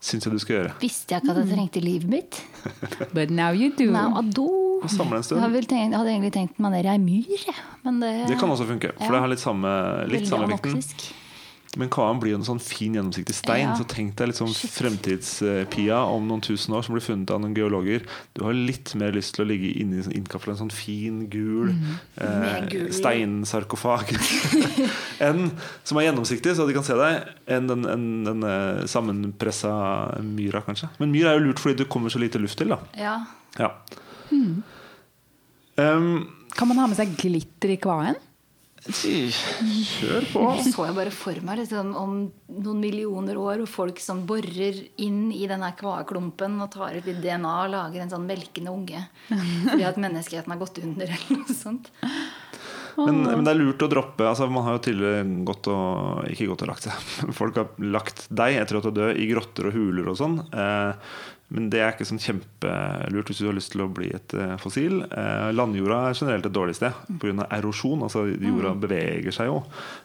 syns 0.00 0.24
jeg 0.24 0.32
du 0.32 0.38
skal 0.40 0.56
gjøre. 0.56 0.74
visste 0.80 1.12
jeg 1.14 1.22
ikke 1.22 1.32
at 1.34 1.40
jeg 1.42 1.54
trengte 1.54 1.80
i 1.80 1.84
livet 1.84 2.08
mitt. 2.08 2.42
But 3.16 3.30
now 3.30 3.52
you 3.52 3.70
do. 3.76 3.90
Now 3.92 4.16
I 4.20 4.22
do. 4.28 4.46
Samle 4.88 5.16
en 5.20 5.24
stund. 5.26 5.40
Jeg 5.44 5.66
tenkt, 5.68 5.92
jeg 5.92 5.98
hadde 5.98 6.12
egentlig 6.12 6.32
tenkt 6.32 6.60
meg 6.60 6.72
ned 6.72 6.86
i 6.88 6.92
ei 6.92 7.00
myr, 7.00 7.24
jeg. 7.46 7.56
men 7.84 8.00
det, 8.00 8.12
Det 8.30 8.38
kan 8.40 8.48
også 8.52 8.64
funke, 8.68 8.92
for 8.96 9.04
Ja. 9.04 9.12
det 9.12 9.20
har 9.20 9.28
litt 9.28 9.42
samme, 9.42 9.72
litt 10.08 10.22
veldig 10.22 10.28
samme 10.28 10.48
vekten. 10.54 10.80
Men 11.78 11.86
kvaen 11.92 12.18
blir 12.18 12.34
en 12.34 12.42
sånn 12.42 12.58
fin, 12.58 12.96
gjennomsiktig 12.96 13.34
stein. 13.38 13.68
Ja. 13.68 13.76
Så 13.78 13.84
tenk 13.86 14.16
deg 14.18 14.32
litt 14.32 14.38
sånn 14.40 14.50
fremtidspia 14.50 16.00
om 16.10 16.24
noen 16.26 16.42
tusen 16.42 16.74
år 16.74 16.82
som 16.82 16.96
blir 16.96 17.04
funnet 17.04 17.30
av 17.30 17.38
noen 17.44 17.54
geologer. 17.54 18.02
Du 18.34 18.42
har 18.42 18.56
litt 18.56 18.90
mer 18.98 19.14
lyst 19.14 19.36
til 19.36 19.44
å 19.44 19.46
ligge 19.46 19.70
inni 19.78 20.02
sånn 20.02 20.16
innkapsla 20.18 20.56
en 20.56 20.60
sånn 20.64 20.72
fin, 20.74 21.20
gul 21.30 21.70
mm. 21.76 21.92
eh, 22.26 22.56
gul 22.72 22.88
steinsarkofag. 22.96 24.10
en 25.28 25.52
som 25.86 26.00
er 26.00 26.08
gjennomsiktig, 26.08 26.56
så 26.58 26.66
de 26.66 26.74
kan 26.74 26.86
se 26.86 26.96
deg, 26.98 27.30
enn 27.54 27.70
den, 27.70 27.86
en, 27.92 28.08
den 28.26 28.48
eh, 28.50 28.82
sammenpressa 28.90 29.70
myra, 30.26 30.64
kanskje. 30.66 30.90
Men 30.98 31.14
myr 31.14 31.30
er 31.30 31.38
jo 31.38 31.44
lurt 31.46 31.62
fordi 31.62 31.84
det 31.84 31.90
kommer 31.92 32.10
så 32.10 32.18
lite 32.22 32.42
luft 32.42 32.58
til, 32.58 32.74
da. 32.74 32.80
Ja. 32.98 33.14
Ja. 33.60 33.76
Um, 35.78 36.26
Kan 36.58 36.66
man 36.72 36.82
ha 36.82 36.90
med 36.90 36.98
seg 36.98 37.14
glitter 37.14 37.76
i 37.76 37.78
kvaen? 37.78 38.18
Kjør 38.88 40.26
på. 40.32 40.44
Så 40.62 40.72
så 40.72 40.86
jeg 40.88 40.96
bare 40.96 41.12
for 41.14 41.40
meg 41.44 41.60
liksom, 41.60 41.92
om 41.98 42.14
noen 42.48 42.80
millioner 42.80 43.38
år, 43.40 43.60
hvor 43.62 43.72
folk 43.84 44.00
som 44.02 44.24
borer 44.28 44.78
inn 45.02 45.28
i 45.36 45.46
denne 45.50 45.72
kvaeklumpen 45.76 46.58
og 46.64 46.72
tar 46.72 46.96
ut 46.96 47.08
litt 47.08 47.20
DNA 47.22 47.54
og 47.66 47.72
lager 47.74 48.04
en 48.04 48.12
sånn 48.12 48.28
melkende 48.28 48.72
unge. 48.72 49.02
Fordi 49.28 49.88
at 49.88 50.00
menneskeheten 50.00 50.54
har 50.54 50.62
gått 50.62 50.80
under, 50.82 51.12
eller 51.16 51.42
noe 51.42 51.56
sånt. 51.56 51.92
Men, 53.00 53.22
men 53.22 53.44
det 53.46 53.52
er 53.52 53.60
lurt 53.60 53.82
å 53.84 53.88
droppe 53.88 54.26
altså 54.26 54.48
Man 54.50 54.64
har 54.66 54.74
jo 54.74 54.80
tidligere 54.82 55.20
gått 55.46 55.68
og 55.70 56.26
Ikke 56.28 56.48
gått 56.50 56.64
og 56.66 56.72
lagt 56.72 56.88
seg. 56.88 57.04
Folk 57.38 57.60
har 57.60 57.70
lagt 57.80 58.26
deg 58.28 58.58
etter 58.60 58.80
at 58.80 58.84
du 58.84 58.90
er 58.90 58.96
død, 58.98 59.20
i 59.22 59.28
grotter 59.30 59.70
og 59.70 59.76
huler 59.76 60.10
og 60.10 60.18
sånn. 60.18 60.40
Eh, 60.50 61.12
men 61.50 61.68
det 61.72 61.80
er 61.82 61.92
ikke 61.92 62.06
sånn 62.06 62.20
kjempelurt 62.22 63.30
hvis 63.30 63.40
du 63.42 63.48
har 63.48 63.56
lyst 63.56 63.72
til 63.74 63.82
å 63.82 63.88
bli 63.90 64.08
et 64.14 64.34
eh, 64.38 64.52
fossil. 64.62 65.00
Eh, 65.06 65.48
landjorda 65.54 65.96
er 66.08 66.18
generelt 66.18 66.46
et 66.46 66.54
dårlig 66.54 66.76
sted 66.78 66.94
pga. 67.22 67.46
erosjon. 67.58 68.04
Altså 68.06 68.22
jorda 68.30 68.72
beveger 68.78 69.34
seg 69.34 69.50
jo. 69.50 69.56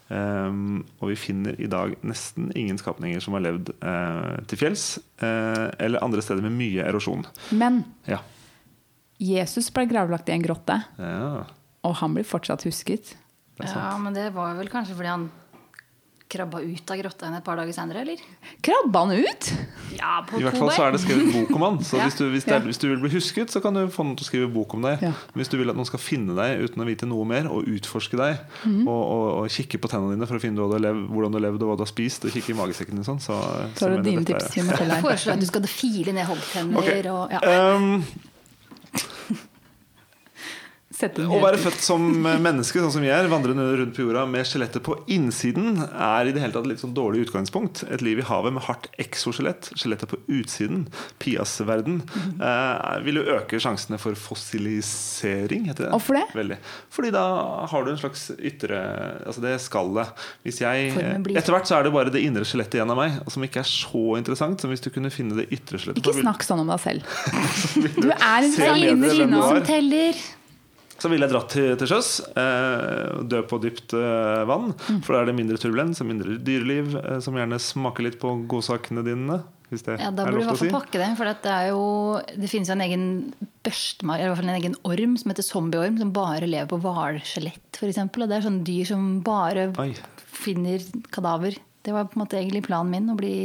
Eh, 0.10 0.58
og 1.00 1.12
vi 1.12 1.18
finner 1.22 1.60
i 1.62 1.70
dag 1.70 1.94
nesten 2.02 2.50
ingen 2.58 2.80
skapninger 2.82 3.22
som 3.22 3.38
har 3.38 3.46
levd 3.46 3.70
eh, 3.78 4.32
til 4.50 4.62
fjells 4.64 4.88
eh, 5.22 5.68
eller 5.86 6.02
andre 6.06 6.26
steder 6.26 6.42
med 6.46 6.58
mye 6.58 6.88
erosjon. 6.90 7.28
Men 7.54 7.84
Ja. 8.10 8.24
Jesus 9.22 9.70
ble 9.72 9.86
gravlagt 9.88 10.28
i 10.28 10.34
en 10.36 10.44
grotte, 10.44 10.76
ja. 11.00 11.46
og 11.88 11.94
han 12.02 12.18
blir 12.18 12.26
fortsatt 12.28 12.66
husket. 12.68 13.14
Ja, 13.64 13.94
men 14.02 14.12
det 14.18 14.26
var 14.36 14.58
vel 14.58 14.68
kanskje 14.68 14.98
fordi 14.98 15.08
han 15.14 15.30
krabba 16.36 16.62
ut 16.62 16.92
av 16.94 17.00
grotta 17.02 17.32
et 17.38 17.46
par 17.46 17.60
dager 17.60 17.76
senere, 17.76 18.04
eller? 18.06 18.22
Krabba 18.66 19.06
han 19.06 19.16
ut? 19.16 19.50
Ja, 19.96 20.20
på 20.28 20.40
I 20.42 20.46
hvert 20.46 20.60
fall 20.60 20.72
så 20.76 20.86
er 20.88 20.96
det 20.96 21.02
skrevet 21.06 21.32
bok 21.34 21.54
om 21.56 21.66
han. 21.66 21.80
Så 21.88 21.98
Ja. 22.02 22.06
hvis, 22.10 22.18
du, 22.20 22.26
hvis, 22.34 22.46
det 22.48 22.54
er, 22.58 22.60
Ja. 22.62 22.66
hvis 22.68 22.82
du 22.82 22.88
vil 22.92 23.00
bli 23.06 23.12
husket, 23.16 23.54
så 23.54 23.62
kan 23.64 23.74
du 23.78 23.86
få 23.94 24.04
noen 24.06 24.18
til 24.20 24.28
å 24.28 24.30
skrive 24.30 24.52
bok 24.54 24.76
om 24.78 24.86
deg. 24.86 25.02
Ja. 25.08 25.14
Hvis 25.38 25.50
du 25.54 25.58
vil 25.62 25.72
at 25.72 25.80
noen 25.80 25.88
skal 25.90 26.04
finne 26.04 26.36
deg 26.38 26.66
uten 26.68 26.84
å 26.84 26.88
vite 26.90 27.10
noe 27.10 27.26
mer, 27.30 27.50
og 27.52 27.66
utforske 27.72 28.20
deg, 28.20 28.44
og, 28.84 28.92
og, 28.92 29.26
og 29.46 29.50
kikke 29.56 29.80
på 29.82 29.92
tennene 29.92 30.18
dine 30.18 30.28
for 30.30 30.38
å 30.38 30.44
finne 30.44 30.60
du 30.60 30.78
levd, 30.78 31.08
hvordan 31.10 31.34
du 31.34 31.40
har 31.40 31.48
levd 31.48 31.66
og 31.66 31.72
hva 31.74 31.80
du 31.80 31.86
har 31.88 31.92
spist, 31.92 32.28
og 32.28 32.36
kikke 32.36 32.54
i 32.54 32.60
magesekken 32.60 33.00
din, 33.00 33.08
sånn, 33.08 33.22
så, 33.24 33.40
Så 33.80 33.90
mener 33.90 34.04
du 34.04 34.10
dine 34.12 34.26
er- 34.26 34.30
tips 34.34 34.52
telle 34.56 35.00
Jeg 35.00 35.06
foreslår 35.08 35.38
at 35.38 35.44
du 35.44 35.50
skal 35.50 35.68
file 35.72 36.14
ned 36.16 36.28
hoggtenner 36.30 36.80
okay. 36.82 37.04
og 37.12 37.32
ja. 37.36 37.76
Um, 37.76 38.00
Å 40.96 41.40
være 41.44 41.58
født 41.60 41.82
som 41.84 42.04
menneske, 42.24 42.80
sånn 42.80 42.94
som 42.94 43.04
vi 43.04 43.10
er, 43.12 43.28
vandrende 43.32 43.66
rundt 43.82 43.96
på 43.98 44.06
jorda 44.06 44.24
med 44.30 44.48
skjelettet 44.48 44.84
på 44.86 44.96
innsiden, 45.12 45.82
er 45.92 46.30
i 46.30 46.34
det 46.36 46.40
hele 46.44 46.56
tatt 46.56 46.70
litt 46.70 46.80
sånn 46.80 46.94
dårlig 46.96 47.26
utgangspunkt. 47.28 47.84
Et 47.92 48.04
liv 48.06 48.22
i 48.22 48.26
havet 48.26 48.56
med 48.56 48.64
hardt 48.68 48.88
exoskjelett, 49.02 49.74
skjelettet 49.76 50.12
på 50.14 50.20
utsiden, 50.38 50.86
Pias 51.20 51.58
verden, 51.68 52.02
eh, 52.40 53.00
vil 53.04 53.20
jo 53.20 53.26
øke 53.36 53.60
sjansene 53.60 54.00
for 54.00 54.16
fossilisering, 54.16 55.66
heter 55.70 55.88
det. 55.88 55.92
Hvorfor 55.92 56.20
det? 56.20 56.26
Veldig. 56.38 56.60
Fordi 56.96 57.12
da 57.16 57.26
har 57.72 57.86
du 57.86 57.92
en 57.92 58.00
slags 58.00 58.30
ytre 58.40 58.80
Altså 59.26 59.42
det 59.44 59.56
skallet. 59.64 60.08
Hvis 60.46 60.60
jeg 60.62 60.92
Etter 60.96 61.52
hvert 61.54 61.68
så 61.68 61.80
er 61.80 61.88
det 61.88 61.94
bare 61.96 62.12
det 62.14 62.22
indre 62.24 62.46
skjelettet 62.48 62.80
igjen 62.80 62.92
av 62.94 63.00
meg, 63.00 63.20
som 63.32 63.44
ikke 63.46 63.62
er 63.64 63.68
så 63.70 64.04
interessant 64.20 64.62
som 64.62 64.72
hvis 64.72 64.84
du 64.84 64.90
kunne 64.94 65.12
finne 65.14 65.38
det 65.40 65.48
ytre 65.56 65.80
skjelettet. 65.82 66.04
Ikke 66.04 66.22
snakk 66.22 66.46
sånn 66.46 66.64
om 66.64 66.72
deg 66.72 66.82
selv. 66.84 67.04
Du 68.06 68.10
er 68.12 68.46
en 68.46 68.52
Se 68.54 68.68
sånn 68.68 68.84
inne. 68.86 69.42
som 69.42 69.62
teller. 69.66 70.20
Så 71.02 71.12
ville 71.12 71.28
jeg 71.28 71.34
dratt 71.34 71.52
til, 71.52 71.74
til 71.80 71.90
sjøs, 71.92 72.12
eh, 72.40 73.24
dø 73.28 73.42
på 73.50 73.60
dypt 73.64 73.96
eh, 73.98 74.44
vann. 74.48 74.72
Mm. 74.72 75.02
For 75.04 75.12
da 75.12 75.22
er 75.22 75.30
det 75.30 75.36
mindre 75.38 75.60
turbulens 75.60 76.00
og 76.02 76.08
mindre 76.08 76.38
dyreliv, 76.40 76.96
eh, 77.02 77.20
som 77.24 77.36
gjerne 77.36 77.60
smaker 77.60 78.08
litt 78.08 78.18
på 78.22 78.32
godsakene 78.52 79.04
dine. 79.06 79.42
Hvis 79.72 79.84
det 79.84 79.98
Ja, 80.00 80.12
Da 80.14 80.24
burde 80.24 80.38
du 80.38 80.44
i 80.44 80.48
hvert 80.48 80.62
fall 80.62 80.74
pakke 80.78 81.02
det. 81.02 81.10
For 81.20 81.28
det, 81.28 81.52
er 81.52 81.68
jo, 81.74 81.84
det 82.38 82.50
finnes 82.52 82.72
jo 82.72 82.78
en 82.78 82.86
egen 82.86 83.06
børstmark, 83.66 84.22
eller 84.22 84.30
i 84.30 84.32
hvert 84.32 84.42
fall 84.42 84.54
en 84.54 84.62
egen 84.62 84.80
orm 84.88 85.18
som 85.20 85.34
heter 85.34 85.48
zombieorm, 85.48 86.00
som 86.00 86.16
bare 86.16 86.48
lever 86.48 86.72
på 86.72 86.80
hvalskjelett, 86.86 87.66
f.eks. 87.76 88.02
Og 88.06 88.24
det 88.24 88.40
er 88.40 88.48
sånne 88.48 88.68
dyr 88.68 88.90
som 88.94 89.08
bare 89.26 89.70
Oi. 89.82 89.92
finner 90.46 90.86
kadaver. 91.12 91.58
Det 91.86 91.94
var 91.94 92.08
på 92.08 92.18
en 92.18 92.24
måte 92.24 92.40
egentlig 92.40 92.64
planen 92.70 92.94
min, 92.94 93.12
å 93.12 93.20
bli 93.20 93.36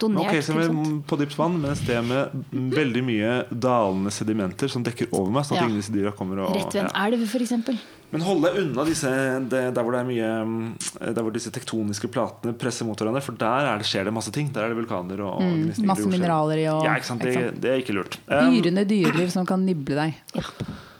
donert 0.00 0.28
Ok, 0.30 0.38
så 0.42 0.52
til 0.52 0.60
vi 0.60 0.66
sånt. 0.68 0.86
er 0.86 1.02
på 1.10 1.18
dypt 1.20 1.36
vann, 1.38 1.60
men 1.62 1.70
et 1.72 1.78
sted 1.80 2.04
med 2.04 2.46
veldig 2.76 3.02
mye 3.06 3.30
dalende 3.50 4.10
sedimenter 4.14 4.68
som 4.72 4.84
dekker 4.86 5.08
over 5.12 5.30
meg. 5.32 5.44
Sånn 5.48 5.56
at 5.58 5.62
Ja. 5.62 5.68
ingen 5.68 5.80
disse 5.82 5.92
dyra 5.94 6.12
kommer 6.16 6.40
og 6.44 6.54
Rett 6.56 6.72
ved 6.74 6.82
en 6.84 6.90
ja. 6.92 7.06
elv, 7.06 7.22
f.eks. 7.26 7.52
Men 8.12 8.22
hold 8.22 8.42
deg 8.46 8.58
unna 8.62 8.84
disse, 8.86 9.10
det, 9.50 9.62
der 9.74 9.82
hvor 9.82 9.90
det 9.96 9.98
er 10.00 10.06
mye 10.06 10.26
mm, 10.46 10.66
Der 11.16 11.22
hvor 11.26 11.32
disse 11.34 11.50
tektoniske 11.50 12.06
platene 12.14 12.52
presser 12.54 12.86
mot 12.86 12.96
hverandre, 12.96 13.20
for 13.20 13.32
der 13.34 13.66
er 13.72 13.78
det, 13.82 13.86
skjer 13.90 14.04
det 14.06 14.12
masse 14.14 14.30
ting. 14.32 14.52
Der 14.54 14.62
er 14.62 14.68
det 14.72 14.78
vulkaner 14.78 15.20
og, 15.26 15.40
og 15.40 15.42
Mm, 15.42 15.72
Masse 15.90 16.06
mineraler 16.08 16.62
i 16.62 16.68
og 16.70 16.84
Ja, 16.86 16.94
ikke 16.94 17.10
sant? 17.10 17.22
Det, 17.26 17.60
det 17.60 17.70
er 17.72 17.82
ikke 17.82 17.96
lurt. 17.98 18.18
Um, 18.30 18.54
Yrende 18.54 18.86
dyreliv 18.86 19.30
som 19.34 19.44
kan 19.44 19.66
nible 19.66 19.96
deg. 19.98 20.14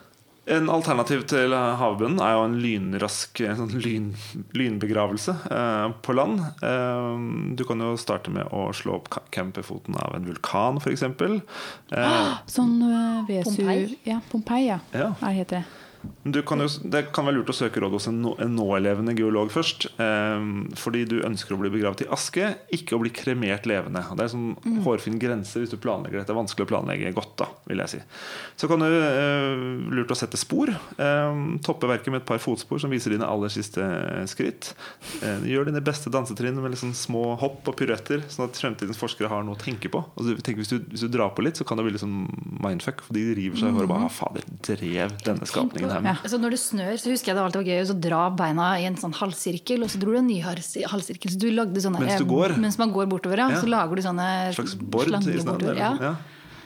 En 0.47 0.69
alternativ 0.71 1.25
til 1.27 1.51
havbunnen 1.51 2.21
er 2.23 2.37
jo 2.37 2.43
en 2.47 2.59
lynrask 2.63 3.41
en 3.43 3.57
sånn 3.59 3.81
lyn, 3.83 4.13
lynbegravelse 4.55 5.35
eh, 5.51 5.87
på 6.07 6.15
land. 6.15 6.45
Eh, 6.63 7.25
du 7.59 7.65
kan 7.67 7.83
jo 7.83 7.97
starte 7.99 8.31
med 8.35 8.53
å 8.55 8.69
slå 8.77 9.01
opp 9.01 9.11
camperfoten 9.35 9.99
av 9.99 10.15
en 10.15 10.29
vulkan, 10.29 10.79
f.eks. 10.79 11.03
Eh, 11.03 12.29
Sånn 12.57 12.79
uh, 12.79 13.27
Vesu 13.27 13.51
Pompeii? 13.51 13.99
Ja, 14.07 14.21
Pompeii, 14.31 14.69
ja. 14.69 14.79
Ja. 14.95 15.11
Her 15.25 15.35
heter 15.41 15.65
det? 15.65 15.86
Du 16.25 16.41
kan 16.47 16.61
jo, 16.63 16.69
det 16.91 17.07
kan 17.15 17.27
være 17.29 17.39
lurt 17.39 17.53
å 17.53 17.57
søke 17.57 17.81
råd 17.83 17.97
hos 17.97 18.09
en, 18.11 18.21
nå, 18.25 18.35
en 18.43 18.55
nålevende 18.57 19.15
geolog 19.17 19.53
først. 19.55 19.89
Eh, 20.03 20.47
fordi 20.79 21.05
du 21.09 21.17
ønsker 21.27 21.55
å 21.57 21.61
bli 21.61 21.73
begravet 21.73 22.05
i 22.07 22.11
aske, 22.13 22.53
ikke 22.75 22.97
å 22.97 23.03
bli 23.03 23.13
kremert 23.15 23.69
levende. 23.69 24.03
Og 24.11 24.19
Det 24.19 24.27
er 24.27 24.31
en 24.31 24.35
sånn 24.37 24.81
hårfin 24.87 25.21
grense 25.23 25.63
hvis 25.63 25.73
du 25.73 25.79
planlegger 25.81 26.21
dette. 26.21 26.31
Det 26.31 26.35
er 26.37 26.41
vanskelig 26.41 26.67
å 26.67 26.71
planlegge 26.73 27.15
godt, 27.17 27.35
da, 27.43 27.51
vil 27.71 27.83
jeg 27.85 27.95
si. 27.95 28.03
Så 28.59 28.71
kan 28.71 28.83
du 28.83 28.89
eh, 28.91 29.65
lurt 29.97 30.13
å 30.13 30.19
sette 30.19 30.41
spor. 30.41 30.73
Eh, 30.73 31.43
toppe 31.67 31.91
verket 31.91 32.13
med 32.15 32.23
et 32.23 32.29
par 32.29 32.43
fotspor 32.43 32.83
som 32.83 32.93
viser 32.93 33.15
dine 33.15 33.29
aller 33.29 33.53
siste 33.53 33.87
skritt. 34.31 34.73
Eh, 35.23 35.47
gjør 35.53 35.71
dine 35.71 35.85
beste 35.85 36.13
dansetrinn 36.13 36.59
med 36.63 36.77
sånn 36.79 36.95
små 36.97 37.37
hopp 37.41 37.69
og 37.71 37.79
piruetter, 37.79 38.25
sånn 38.33 38.49
at 38.49 38.59
fremtidens 38.61 39.01
forskere 39.01 39.31
har 39.33 39.47
noe 39.47 39.57
å 39.57 39.61
tenke 39.61 39.91
på. 39.93 40.03
Altså, 40.17 40.37
tenk, 40.45 40.61
hvis, 40.61 40.73
du, 40.73 40.81
hvis 40.93 41.07
du 41.07 41.13
drar 41.13 41.33
på 41.37 41.45
litt, 41.47 41.59
så 41.59 41.67
kan 41.67 41.79
det 41.79 41.87
bli 41.87 41.95
litt 41.97 42.05
sånn 42.05 42.27
mindfuck. 42.63 43.05
For 43.07 43.17
de 43.17 43.25
river 43.39 43.61
seg 43.61 43.71
i 43.71 43.77
håret 43.77 43.89
og 43.89 43.95
bare 43.95 44.09
«Ah, 44.09 44.13
Fader, 44.13 44.47
drev 44.67 45.17
denne 45.25 45.49
skapningen 45.49 45.93
her. 45.93 45.96
Ja. 46.05 46.17
Så 46.29 46.39
når 46.43 46.51
det 46.57 46.61
snør, 46.61 46.97
så 47.01 47.11
husker 47.13 47.33
jeg 47.33 47.37
det 47.39 47.45
alltid 47.45 47.61
var 47.63 47.69
gøy 47.71 47.81
å 47.83 47.89
så 47.89 47.97
dra 48.07 48.23
beina 48.37 48.67
i 48.81 48.85
en 48.89 48.97
sånn 49.01 49.15
halvsirkel, 49.17 49.83
og 49.87 49.89
så 49.93 49.97
dro 50.03 50.11
du 50.13 50.19
en 50.21 50.27
ny 50.29 50.41
halvsirkel. 50.45 51.31
Så 51.33 51.39
du 51.41 51.51
lagde 51.55 51.81
sånne 51.81 52.01
Mens 52.05 52.21
du 52.21 52.27
eh? 52.27 52.57
Mens 52.61 52.79
man 52.81 52.91
går 52.93 53.07
bortover, 53.11 53.39
ja. 53.45 53.49
Ja. 53.55 53.61
Så 53.63 53.67
lager 53.71 53.95
du 53.97 54.03
sånne 54.05 54.29
slags 54.57 54.75
bord 54.77 55.09
i 55.09 55.11
bortover. 55.41 55.77
Ja. 55.81 55.93
Ja. 56.01 56.15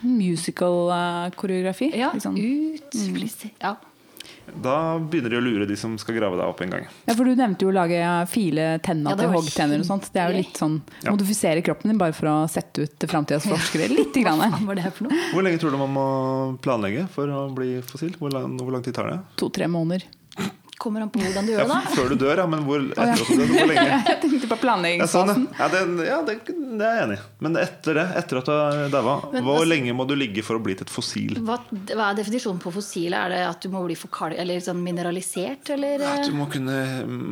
Musical-koreografi. 0.00 1.92
Ja, 1.94 2.10
liksom. 2.16 2.34
ut, 2.36 2.94
mm. 2.94 3.28
Ja. 3.60 3.76
Da 4.62 4.98
begynner 4.98 5.30
de 5.30 5.36
å 5.38 5.42
lure 5.44 5.66
de 5.68 5.76
som 5.76 5.96
skal 6.00 6.16
grave 6.18 6.36
deg 6.40 6.46
opp 6.50 6.60
en 6.64 6.70
gang. 6.74 6.86
Ja, 7.06 7.14
for 7.14 7.24
du 7.24 7.34
nevnte 7.38 7.66
jo 7.66 7.70
å 7.70 7.74
lage 7.76 8.00
file 8.30 8.78
tenna 8.84 9.10
Ja, 9.14 9.16
til 9.16 9.32
hoggtenner 9.34 9.78
og 9.82 9.86
sånt. 9.86 10.10
Det 10.12 10.20
er 10.22 10.32
jo 10.32 10.38
litt 10.42 10.56
sånn 10.60 10.80
Ja. 11.04 11.10
modifisere 11.12 11.62
kroppen 11.62 11.90
din 11.90 11.98
bare 11.98 12.12
for 12.16 12.26
å 12.26 12.36
sette 12.50 12.82
ut 12.82 12.98
framtidas 13.10 13.46
forskere. 13.46 13.88
Lite 13.88 14.22
grann. 14.24 14.40
Hva 14.66 14.74
det 14.76 14.92
for 14.94 15.04
noe? 15.08 15.18
Hvor 15.32 15.42
lenge 15.42 15.60
tror 15.60 15.70
du 15.72 15.78
man 15.78 15.92
må 15.94 16.58
planlegge 16.60 17.08
for 17.08 17.26
å 17.26 17.48
bli 17.54 17.80
fossil? 17.82 18.10
Hvor 18.18 18.32
lang, 18.32 18.56
hvor 18.58 18.72
lang 18.72 18.82
tid 18.82 18.94
tar 18.94 19.10
det? 19.10 19.18
To-tre 19.36 19.66
måneder. 19.68 20.04
Kommer 20.80 21.04
an 21.04 21.10
på 21.12 21.20
hvordan 21.20 21.44
du 21.46 21.52
gjør 21.52 21.66
det, 21.66 21.74
da. 21.74 21.80
før 21.92 22.12
du 22.12 22.16
dør, 22.22 22.40
ja. 22.40 22.46
Men 22.48 22.64
hvor, 22.64 22.84
etter 22.94 23.12
at 23.12 23.20
du 23.28 23.42
dør, 23.42 23.50
hvor 23.52 23.68
lenge? 23.68 23.98
Jeg 24.10 24.20
tenkte 24.24 24.50
på 24.50 24.58
Ja, 24.64 25.08
sånn, 25.10 25.32
ja. 25.34 25.60
Ja, 25.60 25.68
det, 25.74 26.06
ja 26.08 26.18
det, 26.26 26.36
det 26.48 26.86
er 26.86 26.96
jeg 26.96 27.06
enig 27.06 27.18
i. 27.18 27.24
Men 27.44 27.58
etter 27.60 27.98
det, 28.00 28.06
etter 28.22 28.40
at 28.40 28.48
du 28.48 28.52
har 28.54 28.80
daua, 28.94 29.16
hvor 29.34 29.58
altså- 29.58 29.68
lenge 29.68 29.94
må 29.96 30.06
du 30.08 30.14
ligge 30.16 30.44
for 30.46 30.56
å 30.56 30.64
bli 30.64 30.78
til 30.78 30.88
et 30.88 30.92
fossil? 30.94 31.36
Hva, 31.44 31.58
hva 31.92 32.10
er 32.10 32.18
definisjonen 32.22 32.62
på 32.62 32.72
fossil? 32.74 33.14
Er 33.16 33.34
det 33.34 33.42
at 33.50 33.60
du 33.62 33.68
må 33.72 33.84
bli 33.84 33.98
forkal 33.98 34.34
eller 34.40 34.62
sånn 34.64 34.80
mineralisert, 34.82 35.68
eller? 35.76 36.00
At 36.00 36.24
eh? 36.24 36.30
du 36.32 36.38
må 36.38 36.48
kunne 36.52 36.78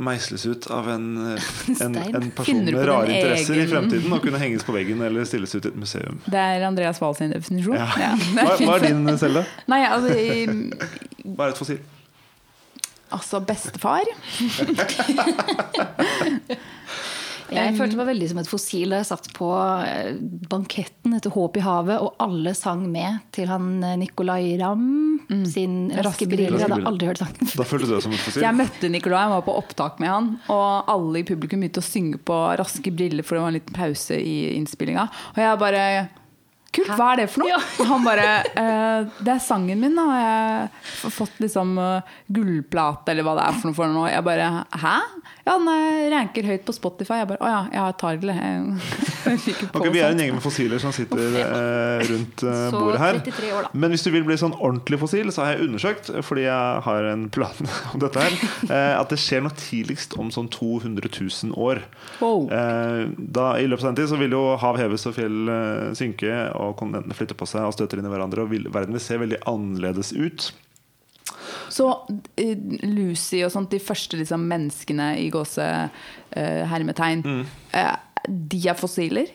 meisles 0.09 0.45
ut 0.49 0.69
av 0.75 0.93
en, 0.93 1.09
en, 1.89 1.99
en 2.05 2.31
person 2.37 2.65
med 2.69 2.85
rare 2.85 3.17
interesser 3.17 3.49
interesser 3.49 3.63
i 3.63 3.67
fremtiden 3.73 4.13
og 4.15 4.25
kunne 4.25 4.41
henges 4.43 4.67
på 4.67 4.75
veggen 4.77 5.03
eller 5.05 5.29
stilles 5.29 5.55
ut 5.55 5.65
i 5.65 5.71
et 5.73 5.79
museum. 5.79 6.21
Det 6.33 6.41
er 6.41 6.67
Andreas 6.69 7.01
Wahl 7.03 7.17
sin 7.19 7.33
definisjon. 7.35 7.79
Ja. 7.79 7.89
Ja. 8.01 8.13
Hva, 8.37 8.57
hva 8.63 8.79
er 8.79 8.89
din, 8.89 9.05
Selda? 9.21 9.45
Nei, 9.71 9.85
altså, 9.87 10.15
i- 10.15 11.29
Hva 11.29 11.49
er 11.49 11.55
et 11.55 11.61
fossil? 11.61 11.81
Altså 13.15 13.41
bestefar. 13.45 14.09
Jeg 17.49 17.77
følte 17.79 17.97
meg 17.97 18.11
veldig 18.11 18.27
som 18.29 18.41
et 18.43 18.49
fossil 18.51 18.93
da 18.93 18.99
jeg 19.01 19.09
satt 19.09 19.29
på 19.37 19.47
eh, 19.57 20.19
banketten 20.53 21.15
etter 21.17 21.33
Håp 21.33 21.57
i 21.57 21.63
havet, 21.65 21.97
og 22.05 22.19
alle 22.21 22.53
sang 22.57 22.83
med 22.93 23.23
til 23.33 23.49
han 23.49 23.79
eh, 23.81 23.97
Nicolay 24.01 24.53
Ramm 24.61 24.85
sin 25.49 25.89
Raske 26.05 26.29
briller. 26.29 26.59
Jeg 26.61 26.69
hadde 26.69 26.89
aldri 26.89 27.09
hørt 27.09 27.23
sangen. 27.23 27.49
Da 27.49 27.67
følte 27.69 27.89
du 27.89 27.95
deg 27.95 28.05
som 28.05 28.15
et 28.17 28.23
fossil? 28.25 28.45
Jeg 28.45 28.59
møtte 28.59 28.93
Nicolay, 28.93 29.25
jeg 29.25 29.35
var 29.35 29.47
på 29.49 29.57
opptak 29.63 29.99
med 30.03 30.13
han. 30.13 30.31
Og 30.53 30.93
alle 30.93 31.23
i 31.23 31.27
publikum 31.29 31.65
begynte 31.65 31.83
å 31.83 31.89
synge 31.89 32.21
på 32.29 32.39
raske 32.61 32.93
briller, 32.93 33.25
for 33.27 33.39
det 33.39 33.45
var 33.45 33.55
en 33.55 33.59
liten 33.59 33.77
pause 33.77 34.21
i 34.21 34.39
innspillinga. 34.59 35.09
Og 35.35 35.43
jeg 35.45 35.61
bare 35.65 35.85
Kult, 36.79 36.93
hva 36.99 37.11
er 37.13 37.23
det 37.23 37.29
for 37.33 37.45
noe? 37.45 37.51
Ja. 37.53 37.61
Og 37.83 37.89
han 37.93 38.07
bare 38.07 38.29
eh, 38.49 39.09
Det 39.19 39.35
er 39.35 39.43
sangen 39.43 39.83
min, 39.83 39.99
da. 39.99 40.05
Og 40.09 40.19
jeg 40.19 41.03
har 41.03 41.17
fått 41.19 41.43
liksom 41.43 41.75
eh, 41.83 42.15
gullplate, 42.39 43.13
eller 43.13 43.27
hva 43.27 43.37
det 43.39 43.49
er 43.49 43.59
for 43.59 43.71
noe 43.71 43.79
for 43.79 43.99
noe. 43.99 44.13
Jeg 44.13 44.27
bare 44.27 44.49
Hæ? 44.79 44.97
Ja, 45.49 45.55
den 45.57 45.69
er 45.73 46.11
ranker 46.13 46.45
høyt 46.45 46.65
på 46.67 46.75
Spotify. 46.77 47.23
Jeg 47.23 47.31
bare 47.31 47.41
Å 47.41 47.51
ja, 47.51 47.61
jeg 47.73 47.97
tar 48.03 48.19
det. 48.21 48.35
okay, 49.33 49.55
Ok, 49.73 49.87
Vi 49.95 50.03
er 50.03 50.13
en 50.13 50.21
gjeng 50.21 50.35
med 50.37 50.45
fossiler 50.45 50.83
som 50.83 50.93
sitter 50.93 51.39
eh, 51.41 52.05
rundt 52.11 52.45
eh, 52.45 52.65
bordet 52.75 53.01
her. 53.01 53.21
33 53.25 53.53
år. 53.57 53.71
Men 53.73 53.95
hvis 53.95 54.05
du 54.05 54.11
vil 54.13 54.27
bli 54.29 54.37
sånn 54.41 54.57
ordentlig 54.59 55.01
fossil, 55.01 55.33
så 55.33 55.47
har 55.47 55.57
jeg 55.57 55.69
undersøkt, 55.69 56.11
fordi 56.27 56.45
jeg 56.45 56.83
har 56.85 57.09
en 57.15 57.25
plan 57.33 57.71
om 57.95 58.03
dette 58.03 58.27
her, 58.27 58.37
eh, 58.69 58.93
at 58.99 59.09
det 59.15 59.21
skjer 59.23 59.47
noe 59.47 59.57
tidligst 59.57 60.19
om 60.21 60.29
sånn 60.35 60.51
200 60.53 61.09
000 61.09 61.57
år. 61.57 61.81
Wow. 62.21 62.45
Eh, 62.53 63.09
da, 63.17 63.49
I 63.57 63.71
løpet 63.71 63.87
av 63.87 63.93
den 63.95 64.03
tid 64.03 64.13
så 64.13 64.21
vil 64.21 64.37
jo 64.37 64.45
hav 64.61 64.77
heves 64.81 65.09
og 65.09 65.17
fjell 65.17 65.49
eh, 65.55 65.89
synke, 65.97 66.35
og 66.61 66.68
kontinentene 66.77 67.15
flytter 67.15 67.35
på 67.39 67.47
seg 67.47 67.63
og 67.69 67.73
støter 67.77 67.99
inn 67.99 68.07
i 68.07 68.13
hverandre, 68.13 68.43
og 68.43 68.51
vil, 68.51 68.69
verden 68.73 68.93
vil 68.93 69.01
se 69.01 69.17
veldig 69.19 69.41
annerledes 69.47 70.13
ut. 70.13 70.53
Så 71.69 71.87
eh, 72.41 72.57
Lucy 72.89 73.43
og 73.45 73.53
sånt, 73.53 73.71
de 73.71 73.81
første 73.83 74.17
liksom, 74.17 74.47
menneskene 74.49 75.11
i 75.21 75.29
gåse 75.33 75.65
uh, 75.65 76.63
hermetegn, 76.71 77.25
eh, 77.77 77.97
de 78.29 78.63
er 78.69 78.75
fossiler? 78.79 79.29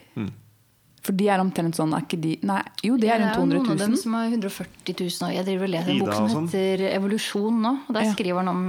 For 1.04 1.12
de 1.20 1.28
er 1.28 1.42
omtrent 1.44 1.76
sånn, 1.76 1.92
er 1.94 2.06
ikke 2.06 2.20
de 2.24 2.38
Nei, 2.48 2.62
jo, 2.82 2.96
de 2.96 3.10
er 3.12 3.20
Det 3.20 3.28
er 3.28 3.40
noen 3.44 3.72
av 3.74 3.78
dem 3.82 3.96
som 4.00 4.14
har 4.16 4.30
140 4.32 4.96
000 4.96 5.28
år. 5.28 5.34
Jeg 5.36 5.46
driver 5.50 5.68
og 5.68 5.74
leser 5.74 5.92
en 5.92 6.00
bok 6.06 6.14
som 6.16 6.30
sånn. 6.32 6.48
heter 6.48 6.86
'Evolusjon' 6.94 7.60
nå. 7.60 7.74
og 7.90 7.94
Der 7.94 8.06
Ja. 8.08 8.14
skriver 8.14 8.38
han 8.40 8.48
om 8.48 8.62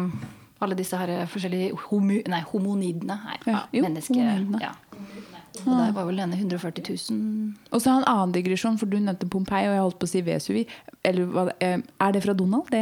alle 0.61 0.75
disse 0.75 0.97
her 0.97 1.27
forskjellige 1.27 1.77
homu, 1.91 2.23
nei, 2.27 2.41
homonidene. 2.43 3.17
Nei, 3.25 3.39
Ja, 3.47 3.53
ja, 3.53 3.63
jo, 3.73 3.83
mennesker. 3.85 4.15
homonidene. 4.15 4.61
Ja. 4.61 4.73
Og 5.63 5.71
der 5.79 5.93
var 5.95 6.09
vel 6.09 6.19
denne 6.19 6.35
140 6.35 6.83
000 7.15 7.53
Og 7.71 7.81
så 7.81 7.91
har 7.91 8.01
jeg 8.01 8.03
en 8.03 8.09
annen 8.11 8.33
digresjon, 8.35 8.79
for 8.81 8.91
du 8.91 8.97
nevnte 8.99 9.29
Pompeii, 9.31 9.69
og 9.69 9.77
jeg 9.77 9.85
holdt 9.85 9.99
på 10.01 10.09
å 10.09 10.11
si 10.11 10.23
Vesuvi. 10.27 10.65
Eller 11.07 11.51
eh, 11.63 11.77
er 12.01 12.15
det 12.17 12.23
fra 12.25 12.35
Donald? 12.37 12.71
Det, 12.73 12.81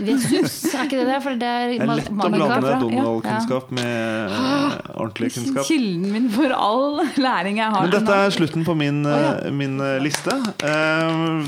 Vesus, 0.00 0.56
er 0.72 0.88
ikke 0.88 0.98
det 0.98 1.06
det? 1.06 1.18
For 1.22 1.38
det 1.38 1.50
er, 1.50 1.74
Det 1.76 1.84
er 1.84 1.92
lett 2.00 2.10
å 2.10 2.16
blande 2.16 2.72
Donald-kunnskap 2.82 3.70
med 3.76 4.34
eh, 4.34 4.76
ordentlig 4.96 5.30
kunnskap. 5.36 5.68
kilden 5.68 6.08
min 6.14 6.28
for 6.34 6.54
all 6.56 7.02
læring 7.20 7.60
jeg 7.60 7.76
har. 7.76 7.86
Men 7.86 7.94
dette 7.94 8.18
er 8.24 8.34
slutten 8.34 8.66
på 8.66 8.76
min, 8.80 9.02
oh, 9.06 9.14
ja. 9.14 9.32
eh, 9.44 9.54
min 9.54 9.78
liste. 10.02 10.34
Uh, 10.64 11.46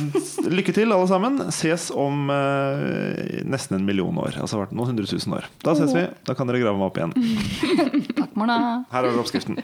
lykke 0.53 0.77
til, 0.77 0.95
alle 0.95 1.11
sammen. 1.11 1.43
Ses 1.55 1.91
om 1.91 2.31
uh, 2.31 3.43
nesten 3.49 3.81
en 3.81 3.89
million 3.89 4.23
år. 4.23 4.39
Altså 4.39 4.61
vært 4.63 4.77
noen 4.77 4.95
hundre 4.95 5.09
tusen 5.11 5.35
år. 5.37 5.49
Da 5.65 5.75
ses 5.79 5.97
vi. 5.97 6.07
Da 6.29 6.37
kan 6.39 6.51
dere 6.51 6.63
grave 6.63 6.79
meg 6.79 6.93
opp 6.93 7.03
igjen. 7.03 7.17
Takk, 8.21 8.37
Morna. 8.37 8.59
Her 8.93 9.01
har 9.01 9.11
dere 9.11 9.25
oppskriften. 9.25 9.59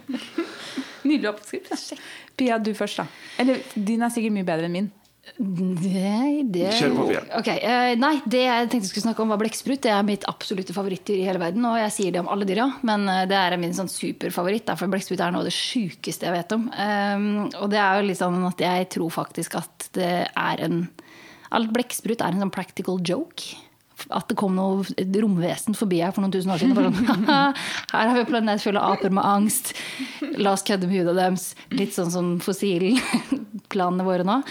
Nydelig 1.07 1.33
oppskrift. 1.33 1.99
Pia, 2.39 2.59
du 2.63 2.73
først, 2.79 3.03
da. 3.03 3.09
Eller 3.43 3.61
din 3.75 4.03
er 4.03 4.15
sikkert 4.15 4.35
mye 4.37 4.47
bedre 4.47 4.69
enn 4.69 4.79
min. 4.79 4.89
Nei, 5.37 6.43
det 6.49 6.71
Kjør 6.79 6.95
på, 6.97 7.07
Pia. 7.11 7.21
Okay, 7.39 7.59
eh, 7.61 7.93
Nei, 8.01 8.15
det 8.25 8.41
jeg 8.47 8.69
tenkte 8.71 8.87
jeg 8.87 8.93
skulle 8.93 9.07
snakke 9.11 9.23
om, 9.23 9.33
var 9.33 9.41
blekksprut. 9.43 9.83
Det 9.85 9.93
er 9.93 10.07
mitt 10.07 10.25
absolutte 10.31 10.75
favorittdyr 10.77 11.21
i 11.21 11.27
hele 11.27 11.43
verden. 11.43 11.67
Og 11.69 11.77
jeg 11.83 11.95
sier 11.95 12.15
det 12.15 12.23
om 12.23 12.31
alle 12.33 12.49
dyra, 12.49 12.69
men 12.89 13.07
eh, 13.13 13.27
det 13.31 13.39
er 13.39 13.59
min 13.61 13.77
sånn 13.77 13.91
superfavoritt. 13.93 14.73
For 14.81 14.91
blekksprut 14.91 15.21
er 15.21 15.35
noe 15.35 15.45
av 15.45 15.51
det 15.51 15.57
sjukeste 15.57 16.29
jeg 16.29 16.37
vet 16.39 16.57
om. 16.57 16.69
Um, 16.73 17.29
og 17.61 17.69
det 17.75 17.83
er 17.83 18.01
jo 18.01 18.09
litt 18.09 18.23
sånn 18.23 18.41
at 18.49 18.65
jeg 18.65 18.91
tror 18.97 19.15
faktisk 19.21 19.59
at 19.61 19.91
det 19.99 20.13
er 20.27 20.65
en 20.67 20.83
blekksprut 21.49 22.21
er 22.21 22.35
en 22.35 22.45
sånn 22.45 22.55
practical 22.55 23.01
joke. 23.05 23.57
At 24.15 24.29
det 24.31 24.37
kom 24.39 24.55
noe 24.57 24.85
romvesen 25.23 25.77
forbi 25.79 26.03
her 26.03 26.13
for 26.15 26.25
noen 26.25 26.35
tusen 26.35 26.53
år 26.55 26.63
siden. 26.63 26.77
Sånn, 26.79 27.25
her 27.29 27.55
har 27.95 28.15
vi 28.15 28.23
en 28.23 28.31
planet 28.31 28.63
full 28.63 28.79
av 28.79 28.99
aper 28.99 29.15
med 29.15 29.27
angst. 29.27 29.73
La 30.39 30.55
oss 30.55 30.67
kødde 30.67 30.91
med 30.91 31.01
hudet 31.01 31.17
deres. 31.19 31.51
Litt 31.75 31.97
sånn 31.97 32.13
som 32.15 32.37
fossilplanene 32.45 34.07
våre 34.07 34.27
nå 34.29 34.43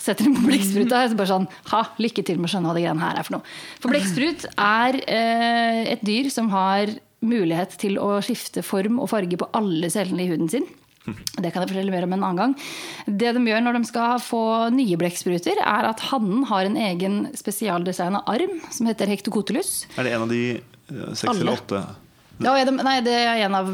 setter 0.00 0.26
dem 0.26 0.36
på 0.38 0.48
blekkspruta. 0.48 1.04
Så 1.10 1.18
bare 1.18 1.30
sånn, 1.30 1.46
ha, 1.74 1.84
lykke 2.00 2.24
til 2.26 2.40
med 2.40 2.48
å 2.48 2.54
skjønne 2.54 2.70
hva 2.70 2.76
det 2.76 2.84
greiene 2.86 3.04
her 3.04 3.20
er 3.20 3.26
for 3.26 3.36
noe. 3.36 3.54
For 3.82 3.92
blekksprut 3.92 4.46
er 4.56 5.00
eh, 5.04 5.82
et 5.94 6.04
dyr 6.06 6.30
som 6.32 6.50
har 6.54 6.94
mulighet 7.20 7.76
til 7.80 7.98
å 8.00 8.14
skifte 8.24 8.64
form 8.64 9.00
og 9.02 9.10
farge 9.12 9.36
på 9.40 9.50
alle 9.56 9.90
cellene 9.92 10.24
i 10.24 10.30
huden 10.30 10.48
sin. 10.52 10.68
Det 11.36 11.52
kan 11.52 11.64
jeg 11.64 11.72
fortelle 11.72 11.94
mer 11.94 12.06
om 12.08 12.12
en 12.16 12.26
annen 12.26 12.40
gang. 12.42 12.54
Det 13.06 13.32
de 13.36 13.44
gjør 13.50 13.64
når 13.64 13.78
de 13.78 13.84
skal 13.88 14.20
få 14.24 14.42
nye 14.74 14.98
blekkspruter, 15.00 15.60
er 15.62 15.88
at 15.90 16.04
hannen 16.10 16.44
har 16.50 16.68
en 16.68 16.76
egen 16.76 17.22
spesialdesigna 17.38 18.22
arm 18.30 18.60
som 18.70 18.86
heter 18.90 19.10
hektokotelus. 19.10 19.86
Er 19.96 20.08
det 20.08 20.14
en 20.16 20.26
av 20.28 20.32
de 20.32 20.44
eh, 20.58 21.10
seks 21.14 21.30
eller 21.34 21.56
åtte? 21.56 21.84
Ja, 22.40 22.54
nei, 22.72 23.00
det 23.04 23.12
er 23.12 23.42
en 23.44 23.54
av, 23.54 23.66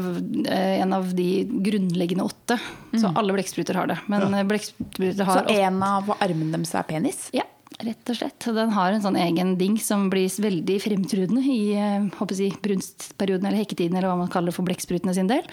eh, 0.43 0.81
en 0.81 0.93
av 0.97 1.05
de 1.15 1.27
grunnleggende 1.63 2.25
åtte. 2.27 2.57
Så 2.99 3.13
alle 3.15 3.35
blekkspruter 3.35 3.77
har 3.79 3.87
det. 3.87 3.99
Men 4.11 4.27
Ja. 4.27 5.23
Har 5.23 5.45
Så 5.45 5.59
en 5.61 5.83
av 5.83 6.09
armene 6.19 6.51
deres 6.57 6.75
er 6.75 6.83
penis? 6.83 7.29
Ja, 7.33 7.45
rett 7.79 8.09
og 8.09 8.17
slett. 8.17 8.39
Den 8.53 8.71
har 8.75 8.91
en 8.91 9.01
sånn 9.01 9.15
egen 9.15 9.55
ding 9.57 9.77
som 9.79 10.09
blir 10.09 10.27
veldig 10.27 10.81
fremtrudende 10.83 11.43
i 11.45 11.75
eh, 11.77 12.09
håper 12.19 12.35
jeg 12.35 12.59
brunstperioden 12.61 13.45
eller 13.47 13.63
hekketiden, 13.63 13.95
eller 13.95 14.09
hva 14.11 14.17
man 14.17 14.27
kaller 14.33 14.51
det 14.51 14.55
for 14.55 14.67
blekksprutene 14.67 15.15
sin 15.15 15.27
del. 15.31 15.43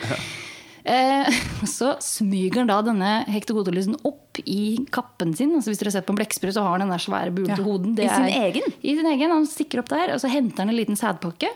Eh, 0.85 1.29
så 1.77 1.95
smyger 2.05 2.61
han 2.61 2.69
da 2.69 2.81
denne 2.85 3.13
hektogodalysen 3.33 3.97
opp 4.05 4.41
i 4.45 4.85
kappen 4.93 5.35
sin. 5.37 5.55
Altså 5.57 5.71
hvis 5.73 5.79
dere 5.81 5.89
har 5.93 5.99
sett 6.01 6.07
på 6.09 6.13
en 6.13 6.19
blekksprut, 6.21 6.53
så 6.57 6.65
har 6.67 6.75
han 6.77 6.85
den 6.85 6.93
der 6.93 7.01
svære 7.05 7.33
bulte 7.35 7.57
Ja. 7.57 7.65
hoden. 7.65 7.95
I 7.99 8.09
sin 8.09 8.29
egen? 8.45 8.75
I 8.83 8.97
sin 8.99 9.07
egen. 9.13 9.31
Han 9.33 9.47
stikker 9.49 9.81
opp 9.85 9.89
der, 9.95 10.13
og 10.15 10.21
så 10.21 10.29
henter 10.29 10.65
han 10.65 10.69
en 10.75 10.77
liten 10.77 10.97
sædpakke. 11.01 11.49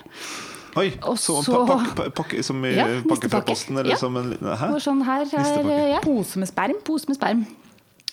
Oi, 0.79 0.93
Og 1.03 1.17
så, 1.19 1.43
så- 1.43 1.65
pakke, 1.67 1.95
pakke, 1.97 2.11
pakke, 2.15 2.43
Som 2.45 2.65
i 2.65 2.75
Ja, 2.77 2.87
pakke 3.09 3.29
fra 3.33 3.41
posten? 3.43 3.77
Eller 3.79 3.91
Ja. 3.91 3.97
som 3.97 4.17
en 4.17 4.31
liten 4.31 4.47
Hæ? 4.47 4.69
Sånn 4.81 5.03
her, 5.05 5.25
her 5.25 5.89
ja. 5.89 6.01
Pose 6.01 6.37
med 6.39 6.49
sperm. 6.49 6.77
pose 6.85 7.09
med 7.09 7.17
sperm. 7.17 7.47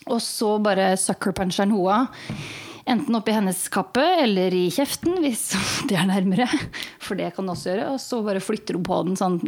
Og 0.08 0.20
så 0.22 0.62
bare 0.62 0.96
sucker 0.98 1.32
puncher 1.34 1.64
han 1.66 1.72
hoa. 1.72 2.08
Enten 2.86 3.16
oppi 3.18 3.34
hennes 3.34 3.64
kappe 3.74 4.04
eller 4.22 4.54
i 4.54 4.68
kjeften, 4.70 5.16
hvis 5.24 5.48
det 5.90 5.96
er 5.98 6.06
nærmere. 6.06 6.46
For 7.02 7.18
det 7.18 7.32
kan 7.34 7.42
hun 7.48 7.56
også 7.56 7.72
gjøre. 7.72 7.88
Og 7.96 8.02
så 8.04 8.20
bare 8.26 8.44
flytter 8.46 8.78
hun 8.78 8.84
på 8.86 9.00
den 9.08 9.18
sånn 9.18 9.40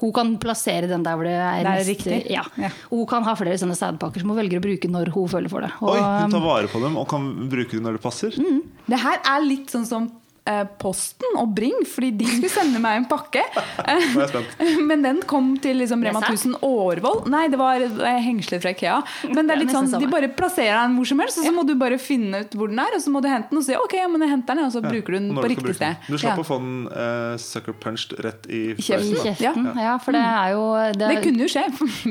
Hun 0.00 0.12
kan 0.16 0.30
plassere 0.40 0.88
den 0.90 1.04
der 1.04 1.18
hvor 1.20 1.28
det 1.28 1.34
er, 1.36 1.58
Det 1.62 1.68
er 1.68 1.82
mest- 1.82 1.90
riktig. 1.92 2.20
Ja. 2.32 2.46
Ja. 2.58 2.70
Hun 2.90 3.04
kan 3.10 3.26
ha 3.28 3.34
flere 3.38 3.58
sånne 3.60 3.76
sædpakker 3.78 4.24
som 4.24 4.32
hun 4.32 4.40
velger 4.40 4.62
å 4.62 4.64
bruke 4.64 4.88
når 4.90 5.12
hun 5.14 5.28
føler 5.28 5.52
for 5.52 5.66
det. 5.66 5.70
Og, 5.82 5.92
Oi, 5.92 6.00
hun 6.24 6.32
tar 6.32 6.46
vare 6.46 6.72
på 6.72 6.80
dem 6.86 6.96
og 6.96 7.06
kan 7.12 7.28
bruke 7.52 7.76
dem 7.76 7.84
når 7.86 7.98
det 8.00 8.04
passer? 8.08 8.32
Mm. 8.40 8.62
Det 8.88 9.02
her 9.04 9.20
er 9.36 9.44
litt 9.44 9.68
sånn 9.74 9.84
som 9.86 10.08
eh, 10.48 10.64
Posten 10.80 11.38
og 11.40 11.52
Bring, 11.56 11.84
fordi 11.88 12.10
de 12.20 12.28
skulle 12.28 12.50
sende 12.52 12.80
meg 12.82 13.02
en 13.02 13.08
pakke. 13.10 13.44
Eh. 13.88 14.80
Men 14.84 15.04
den 15.04 15.20
kom 15.28 15.52
til 15.62 15.78
liksom 15.80 16.02
Rema 16.04 16.20
1000 16.20 16.58
Årvoll. 16.66 17.22
Nei, 17.30 17.44
det 17.52 17.58
var 17.60 17.80
eh, 17.80 18.18
hengsler 18.24 18.60
fra 18.62 18.72
Ikea. 18.74 18.96
Men 19.30 19.48
det 19.48 19.54
er 19.54 19.60
litt 19.62 19.72
sånn, 19.72 19.88
de 20.02 20.08
bare 20.10 20.28
plasserer 20.34 20.82
den 20.82 20.96
hvor 20.98 21.08
som 21.08 21.22
helst, 21.22 21.38
og 21.40 21.46
så 21.46 21.52
må 21.54 21.64
du 21.68 21.72
bare 21.78 21.96
finne 22.02 22.42
ut 22.44 22.56
hvor 22.58 22.70
den 22.72 22.80
er, 22.82 22.96
og 22.96 23.02
så 23.04 23.12
må 23.14 23.22
du 23.24 23.28
hente 23.30 23.52
den 23.52 23.60
og 23.60 23.64
si 23.64 23.76
ok, 23.78 23.94
ja, 24.00 24.08
men 24.10 24.24
jeg 24.26 24.32
henter 24.34 24.58
den, 24.58 24.68
og 24.68 24.74
så 24.74 24.82
bruker 24.84 25.14
du 25.14 25.18
den 25.18 25.30
på 25.38 25.46
riktig 25.52 25.76
sted. 25.78 26.08
Du 26.08 26.18
slapp 26.20 26.42
å 26.42 26.46
få 26.46 26.58
den 26.62 26.88
eh, 26.90 27.34
sucker 27.42 27.76
punched 27.80 28.16
rett 28.24 28.48
i 28.50 28.62
kjeften. 28.76 29.70
Ja. 29.78 29.96
for 30.02 30.16
det 30.16 30.24
er 30.24 30.54
jo 30.56 30.64
Det 30.98 31.12
kunne 31.24 31.46
jo 31.46 31.50
skje. 31.54 31.64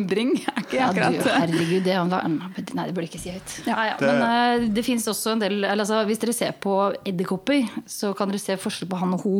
Bring 0.10 0.34
er 0.40 0.64
ikke 0.64 0.80
Ja, 0.80 0.90
du, 0.94 1.04
akkurat 1.04 1.44
herregud, 1.44 1.84
det 1.86 2.00
var, 2.00 2.28
Nei, 2.28 2.88
det 2.88 2.96
burde 2.96 3.08
jeg 3.08 3.14
ikke 3.14 3.24
si 3.24 3.36
høyt. 3.36 3.58
Ja. 3.68 3.78
Ja, 3.78 3.86
ja. 3.92 3.98
Men 4.02 4.24
eh, 4.26 4.68
det 4.74 4.84
fins 4.86 5.06
også 5.10 5.36
en 5.36 5.42
del 5.44 5.58
eller, 5.60 5.84
altså, 5.84 6.02
Hvis 6.08 6.22
dere 6.22 6.36
ser 6.36 6.56
på 6.64 6.76
edderkopper, 7.08 7.68
så 7.90 8.14
kan 8.18 8.27
dere 8.32 8.42
se 8.42 8.58
forskjell 8.62 8.90
på 8.92 9.00
han 9.02 9.16
og 9.18 9.26
ho. 9.26 9.36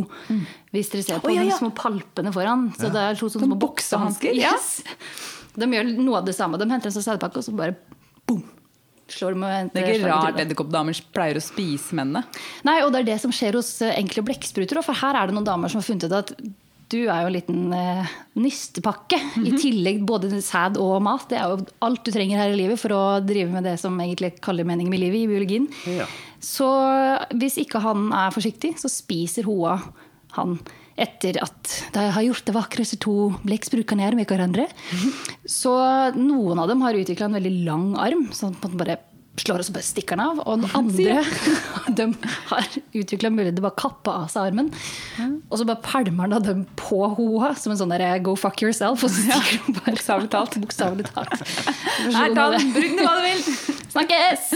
Hvis 0.76 0.92
dere 0.94 1.06
ser 1.06 1.24
på 1.24 1.32
oh, 1.32 1.36
ja, 1.36 1.46
de 1.48 1.56
små 1.56 1.72
palpene 1.78 2.34
foran. 2.36 2.70
Så 2.78 2.92
det 2.94 3.04
er 3.04 3.18
to 3.18 3.30
sånne 3.30 3.48
Som 3.48 3.54
små 3.54 3.60
boksehansker. 3.66 4.38
Yes. 4.38 4.78
De 5.58 5.70
gjør 5.74 5.90
noe 5.98 6.22
av 6.22 6.28
det 6.28 6.36
samme. 6.38 6.60
De 6.62 6.70
henter 6.70 6.92
en 6.92 6.96
sånn 6.98 7.08
sædpakke, 7.08 7.42
og 7.42 7.48
så 7.48 7.56
bare 7.58 7.78
boom! 8.30 8.46
Slår 9.08 9.38
med 9.40 9.70
Det 9.72 9.82
er 9.86 9.94
ikke 9.96 10.10
rart 10.12 10.40
edderkoppdamer 10.42 10.98
pleier 11.16 11.40
å 11.40 11.44
spise 11.44 11.96
mennene. 11.96 12.26
Nei, 12.68 12.82
og 12.84 12.92
det 12.92 13.06
er 13.06 13.12
det 13.14 13.22
som 13.24 13.32
skjer 13.32 13.56
hos 13.56 13.78
eh, 13.80 13.96
enkle 13.96 14.26
blekkspruter. 14.28 14.82
For 14.84 15.00
her 15.00 15.16
er 15.16 15.30
det 15.30 15.38
noen 15.38 15.48
damer 15.48 15.72
som 15.72 15.80
har 15.80 15.88
funnet 15.88 16.10
ut 16.10 16.16
at 16.18 16.34
du 16.88 17.00
er 17.04 17.24
jo 17.24 17.30
en 17.30 17.36
liten 17.36 17.74
eh, 17.76 18.12
nystepakke. 18.40 19.20
I 19.44 19.54
tillegg 19.60 20.04
både 20.08 20.32
sæd 20.44 20.80
og 20.82 21.00
mat. 21.08 21.28
Det 21.32 21.40
er 21.40 21.52
jo 21.52 21.66
alt 21.88 22.04
du 22.04 22.12
trenger 22.16 22.44
her 22.44 22.54
i 22.54 22.60
livet 22.60 22.80
for 22.80 22.96
å 22.96 23.02
drive 23.24 23.52
med 23.52 23.68
det 23.68 23.78
som 23.82 23.96
egentlig 24.00 24.36
kaller 24.44 24.68
meningen 24.68 24.92
med 24.92 25.04
livet 25.04 25.24
i 25.24 25.32
biologien. 25.32 25.68
Ja. 25.88 26.08
Så 26.44 26.68
hvis 27.38 27.58
ikke 27.62 27.82
han 27.84 28.12
er 28.16 28.36
forsiktig, 28.36 28.76
så 28.82 28.92
spiser 28.92 29.48
hoa 29.50 29.80
han 30.38 30.58
etter 30.98 31.38
at 31.42 31.74
de 31.94 32.06
har 32.14 32.26
gjort 32.26 32.48
det 32.48 32.56
vakreste 32.56 32.98
to 33.02 33.30
blekksprutene 33.46 34.06
gjør 34.06 34.18
med 34.18 34.32
hverandre. 34.32 34.66
Så 35.50 35.74
noen 36.18 36.62
av 36.62 36.72
dem 36.72 36.82
har 36.86 36.98
utvikla 36.98 37.30
en 37.30 37.38
veldig 37.38 37.54
lang 37.68 37.92
arm, 38.02 38.28
sånn 38.34 38.58
at 38.58 38.66
man 38.66 38.82
bare 38.82 38.98
slår 39.38 39.62
og 39.62 39.68
så 39.68 39.74
bare 39.76 39.86
stikker 39.86 40.18
den 40.18 40.24
av. 40.26 40.40
Og 40.50 40.64
den 40.64 40.72
andre 40.78 41.20
de 42.00 42.08
har 42.50 42.78
utvikla 42.98 43.32
mulighet 43.34 43.58
til 43.58 43.64
å 43.64 43.68
bare 43.68 43.80
kappe 43.84 44.16
av 44.24 44.32
seg 44.34 44.50
armen. 44.50 44.72
Og 45.48 45.60
så 45.60 45.68
bare 45.70 45.84
pælmer 45.86 46.34
han 46.34 46.48
dem 46.48 46.64
på 46.80 47.04
hoa 47.18 47.54
som 47.60 47.74
en 47.74 47.82
sånn 47.82 47.94
der 47.94 48.06
go 48.26 48.34
fuck 48.40 48.64
yourself. 48.66 49.06
Og 49.06 49.14
så 49.14 49.28
stikker 49.28 49.68
de 49.68 49.78
bare 49.78 49.96
Bokstavelig 49.98 50.32
talt. 50.34 50.58
Bokstavelig 50.64 51.08
talt. 51.12 51.46
Her, 52.08 52.34
ta 52.34 52.50
den! 52.56 52.74
Bruk 52.74 52.98
den 52.98 53.06
hva 53.06 53.16
du 53.20 53.26
vil! 53.28 53.46
Snakkes! 53.94 54.50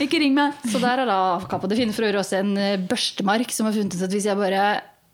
Ikke 0.00 0.20
ring 0.22 0.36
meg! 0.36 0.56
Så 0.70 0.80
der 0.80 1.02
er 1.02 1.10
da 1.10 1.18
avkappa. 1.36 1.68
Det 1.68 1.78
finnes 1.78 1.96
for 1.96 2.08
øvrig 2.08 2.22
også 2.22 2.40
en 2.40 2.54
eh, 2.60 2.80
børstemark 2.80 3.52
som 3.52 3.68
har 3.68 3.76
funnet 3.76 4.00
at 4.00 4.14
hvis 4.14 4.28
jeg 4.30 4.38
bare 4.38 4.64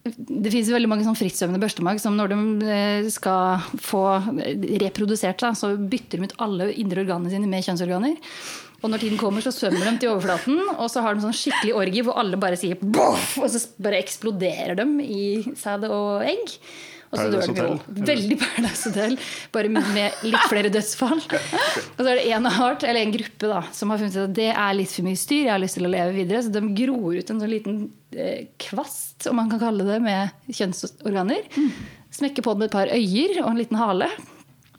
det 0.06 0.52
finnes 0.52 0.70
veldig 0.70 0.90
mange 0.90 1.02
sånn 1.02 1.16
frittsvømmende 1.18 1.62
børstemark 1.64 1.98
som 1.98 2.14
når 2.14 2.30
de 2.30 2.36
eh, 2.70 3.08
skal 3.10 3.64
få 3.82 4.04
reprodusert 4.84 5.42
seg, 5.42 5.58
så 5.58 5.72
bytter 5.74 6.22
de 6.22 6.28
ut 6.28 6.36
alle 6.46 6.70
indre 6.78 7.02
organene 7.02 7.32
sine 7.32 7.50
med 7.50 7.66
kjønnsorganer. 7.66 8.14
Og 8.84 8.92
når 8.92 9.02
tiden 9.02 9.18
kommer, 9.18 9.42
så 9.42 9.50
svømmer 9.54 9.88
de 9.88 9.96
til 10.02 10.12
overflaten, 10.12 10.60
og 10.76 10.90
så 10.92 11.02
har 11.02 11.16
de 11.16 11.24
sånn 11.24 11.34
skikkelig 11.34 11.74
orgi 11.80 12.04
hvor 12.06 12.20
alle 12.20 12.38
bare 12.38 12.58
sier 12.60 12.78
boff, 12.78 13.32
og 13.40 13.48
så 13.50 13.62
bare 13.82 13.98
eksploderer 14.04 14.76
de 14.78 14.86
i 15.02 15.24
sæd 15.58 15.88
og 15.88 16.22
egg. 16.28 16.54
Og 17.10 17.18
så 17.18 17.26
dør 17.30 17.42
Paradise. 17.46 17.80
Hotel. 17.86 18.06
Veldig 18.10 18.38
Paradise 18.42 18.90
Hotel, 18.90 19.16
bare 19.54 19.72
med 19.72 20.24
litt 20.26 20.46
flere 20.50 20.72
dødsfall. 20.74 21.22
Og 21.96 22.00
så 22.00 22.06
er 22.10 22.20
det 22.20 22.26
en 22.36 22.48
art, 22.50 22.86
eller 22.86 23.02
en 23.02 23.14
gruppe 23.14 23.50
da, 23.52 23.60
som 23.76 23.92
har 23.92 24.02
funnet 24.02 24.16
ut 24.16 24.24
at 24.24 24.36
det 24.38 24.48
er 24.52 24.78
litt 24.78 24.92
for 24.92 25.06
mye 25.06 25.20
styr. 25.20 25.44
Jeg 25.44 25.54
har 25.54 25.62
lyst 25.62 25.78
til 25.78 25.88
å 25.88 25.92
leve 25.92 26.16
videre, 26.16 26.42
Så 26.44 26.54
de 26.54 26.64
gror 26.82 27.18
ut 27.18 27.34
en 27.34 27.42
sånn 27.42 27.52
liten 27.52 27.82
eh, 28.16 28.48
kvast, 28.62 29.28
om 29.30 29.38
man 29.40 29.52
kan 29.52 29.62
kalle 29.62 29.86
det, 29.88 30.00
med 30.04 30.54
kjønnsorganer. 30.58 31.46
Smekker 32.16 32.46
på 32.46 32.54
den 32.56 32.64
med 32.64 32.70
et 32.70 32.78
par 32.78 32.90
øyer 32.92 33.38
og 33.44 33.52
en 33.52 33.62
liten 33.62 33.80
hale. 33.80 34.10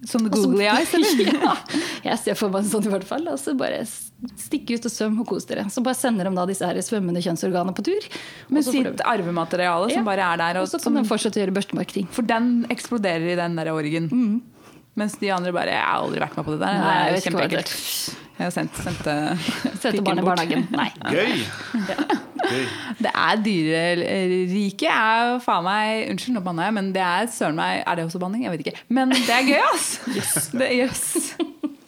Sånne 0.06 0.30
Og 0.30 0.36
så- 0.38 0.44
googly 0.46 0.66
eyes, 0.70 0.94
eller? 0.98 1.40
ja, 1.42 1.56
jeg 2.04 2.20
ser 2.20 2.36
for 2.36 2.50
meg 2.54 2.64
sånn 2.70 2.86
i 2.86 2.92
hvert 2.94 3.04
fall. 3.10 3.26
Altså 3.32 3.56
bare 3.58 3.80
stikk 4.38 4.70
ut 4.76 4.86
og 4.86 4.92
svøm 4.94 5.20
og 5.22 5.28
kos 5.28 5.46
dere. 5.50 5.64
Så 5.74 5.82
bare 5.84 5.96
sender 5.98 6.30
de 6.30 6.36
da 6.38 6.46
disse 6.46 6.66
her 6.66 6.76
svømmende 6.86 7.22
kjønnsorganene 7.26 7.74
på 7.78 7.84
tur. 7.88 8.06
Med 8.54 8.64
sitt 8.68 9.02
arvemateriale 9.06 9.90
som 9.90 10.04
Ja. 10.04 10.04
bare 10.06 10.22
er 10.34 10.38
der. 10.38 10.58
og 10.62 10.64
Og 10.64 10.70
så 10.70 10.78
kan 10.78 10.94
som, 10.94 10.94
de 11.02 11.04
fortsette 11.10 11.38
å 11.40 11.46
gjøre 11.46 11.56
børstemarkting. 11.58 12.08
for 12.10 12.22
den 12.22 12.66
eksploderer 12.70 13.34
i 13.34 13.36
den 13.36 13.56
der 13.56 13.68
orgen. 13.74 14.42
Mens 14.98 15.14
de 15.20 15.30
andre 15.30 15.52
bare 15.54 15.70
Jeg 15.74 15.82
har 15.84 16.02
aldri 16.02 16.20
vært 16.20 16.38
med 16.38 16.46
på 16.46 16.52
det 16.58 16.60
der. 16.60 16.74
Nei, 16.74 16.82
det 16.82 16.94
jeg 16.94 17.08
er 17.08 17.14
vet 17.14 17.26
ikke 17.26 17.34
hva 17.34 17.50
det 17.50 17.66
kjempeekkelt. 17.66 18.16
Jeg 18.38 18.54
sendte, 18.54 18.84
sendte, 18.86 19.13
sendte 19.82 20.04
barn 20.06 20.21
i 20.21 20.26
barnehagen. 20.26 20.67
Nei. 20.73 20.89
Gøy! 21.15 21.39
Gøy. 22.47 22.65
Det 23.02 23.12
er 23.12 23.39
dyreriket 23.43 24.88
er 24.93 25.32
jo 25.34 25.39
faen 25.43 25.65
meg 25.65 26.12
Unnskyld, 26.13 26.38
nå 26.38 26.43
banna 26.45 26.67
jeg, 26.69 26.76
men 26.78 26.91
det 26.95 27.02
er 27.04 27.28
søren 27.34 27.58
meg 27.60 27.82
Er 27.82 27.97
det 28.00 28.06
også 28.08 28.21
banning? 28.21 28.45
Jeg 28.45 28.54
vet 28.54 28.63
ikke. 28.63 28.84
Men 28.93 29.12
det 29.12 29.34
er 29.34 29.50
gøy, 29.50 29.60
ass! 29.73 29.89
Det 30.58 30.63
er 30.69 30.76
jøss. 30.86 31.34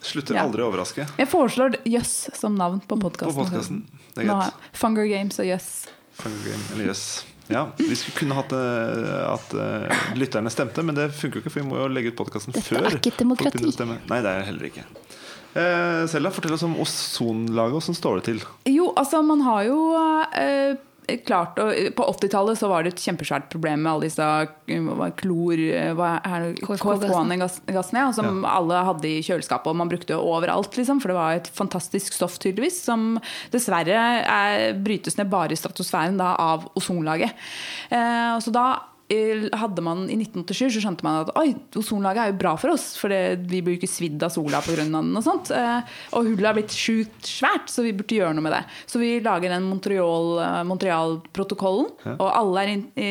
Slutter 0.10 0.36
Ja. 0.40 0.44
aldri 0.48 0.64
å 0.66 0.70
overraske 0.72 1.06
Jeg 1.20 1.30
foreslår 1.32 1.80
jøss 1.88 2.14
som 2.40 2.58
navn 2.60 2.82
på 2.82 2.98
på 3.00 3.14
podkasten. 3.14 3.84
Det 4.18 4.26
er. 4.28 4.54
Funger 4.76 5.08
Games 5.12 5.40
og 5.40 5.48
jøss. 5.48 5.70
Hunger 6.24 6.50
Game, 6.50 6.64
eller 6.74 6.90
Yes. 6.92 7.06
Ja, 7.50 7.64
Vi 7.78 7.96
skulle 7.98 8.18
kunne 8.20 8.36
hatt 8.38 8.52
eh, 8.54 9.22
at 9.26 9.54
eh, 9.58 10.02
lytterne 10.20 10.52
stemte, 10.54 10.84
men 10.86 10.98
det 10.98 11.08
funker 11.18 11.40
jo 11.40 11.46
ikke, 11.46 11.54
for 11.56 11.64
vi 11.64 11.70
må 11.72 11.80
jo 11.80 11.88
legge 11.90 12.12
ut 12.14 12.20
podkasten 12.20 12.54
Dette 12.54 12.78
er 12.78 13.00
ikke 13.00 13.10
et 13.16 13.24
demokrati. 13.24 13.64
Nei, 13.66 14.20
det 14.22 14.30
er 14.30 14.44
det 14.44 14.50
heller 14.52 14.68
ikke. 14.70 14.84
Eh, 15.58 16.04
Selda, 16.12 16.30
fortell 16.34 16.54
oss 16.54 16.64
om 16.68 16.76
ozonlaget. 16.84 17.74
Hvordan 17.80 17.98
står 17.98 18.20
det 18.20 18.28
til? 18.30 18.44
Jo, 18.70 18.92
altså 19.00 19.24
man 19.26 19.42
har 19.48 19.64
jo 19.66 19.80
eh, 20.38 20.76
klart 21.26 21.58
å 21.58 21.64
På 21.98 22.06
80-tallet 22.12 22.60
så 22.60 22.68
var 22.70 22.84
det 22.86 22.92
et 22.94 23.02
kjempesvært 23.02 23.48
problem 23.50 23.82
med 23.82 23.90
alle 23.96 24.06
disse 24.06 24.22
eh, 24.70 24.84
hva- 24.86 25.08
klor... 25.18 25.58
eh, 25.58 25.90
Hva 25.98 26.12
er 26.22 26.44
det? 26.52 26.62
KFK-gassene. 26.68 27.40
KFK-gassene, 27.42 28.04
ja, 28.06 28.12
som 28.14 28.44
alle 28.46 28.84
hadde 28.92 29.10
i 29.10 29.24
kjøleskapet, 29.26 29.72
og 29.74 29.80
man 29.82 29.90
brukte 29.90 30.20
overalt. 30.22 30.78
Liksom, 30.78 31.02
for 31.02 31.10
det 31.10 31.18
var 31.18 31.40
et 31.40 31.50
fantastisk 31.58 32.14
stoff, 32.14 32.38
tydeligvis, 32.44 32.78
som 32.86 33.16
dessverre 33.56 33.98
er, 34.22 34.78
brytes 34.86 35.18
ned 35.18 35.32
bare 35.34 35.58
i 35.58 35.60
stratosfæren 35.60 36.22
da, 36.22 36.36
av 36.38 36.70
ozonlaget. 36.78 37.34
Eh, 37.90 38.38
så 38.46 38.54
da 38.54 38.68
eh, 38.76 38.86
hadde 39.10 39.82
man 39.82 40.04
I 40.06 40.18
1987 40.20 40.76
så 40.76 40.82
skjønte 40.84 41.06
man 41.06 41.24
at 41.24 41.32
oi, 41.40 41.54
ozonlaget 41.80 42.22
er 42.22 42.32
jo 42.32 42.40
bra 42.44 42.54
for 42.62 42.76
oss, 42.76 42.92
for 43.00 43.10
det, 43.10 43.42
vi 43.50 43.62
blir 43.66 43.76
jo 43.76 43.82
ikke 43.82 43.90
svidd 43.90 44.22
av 44.26 44.34
sola 44.34 44.62
pga. 44.62 44.84
den. 44.84 45.10
Og 45.18 45.26
sånt. 45.26 45.50
Eh, 45.56 45.96
og 46.14 46.28
hullet 46.28 46.46
har 46.46 46.58
blitt 46.58 46.76
sjukt 46.76 47.26
svært, 47.26 47.72
så 47.74 47.86
vi 47.86 47.96
burde 47.98 48.20
gjøre 48.20 48.36
noe 48.38 48.46
med 48.46 48.54
det. 48.54 48.62
Så 48.90 49.02
vi 49.02 49.16
lager 49.26 49.56
den 49.56 49.66
Montreal-protokollen, 49.70 50.70
Montreal-protokollen. 50.70 51.90
Og 52.18 52.28
alle 52.30 52.68
in, 52.70 52.86
i, 53.00 53.10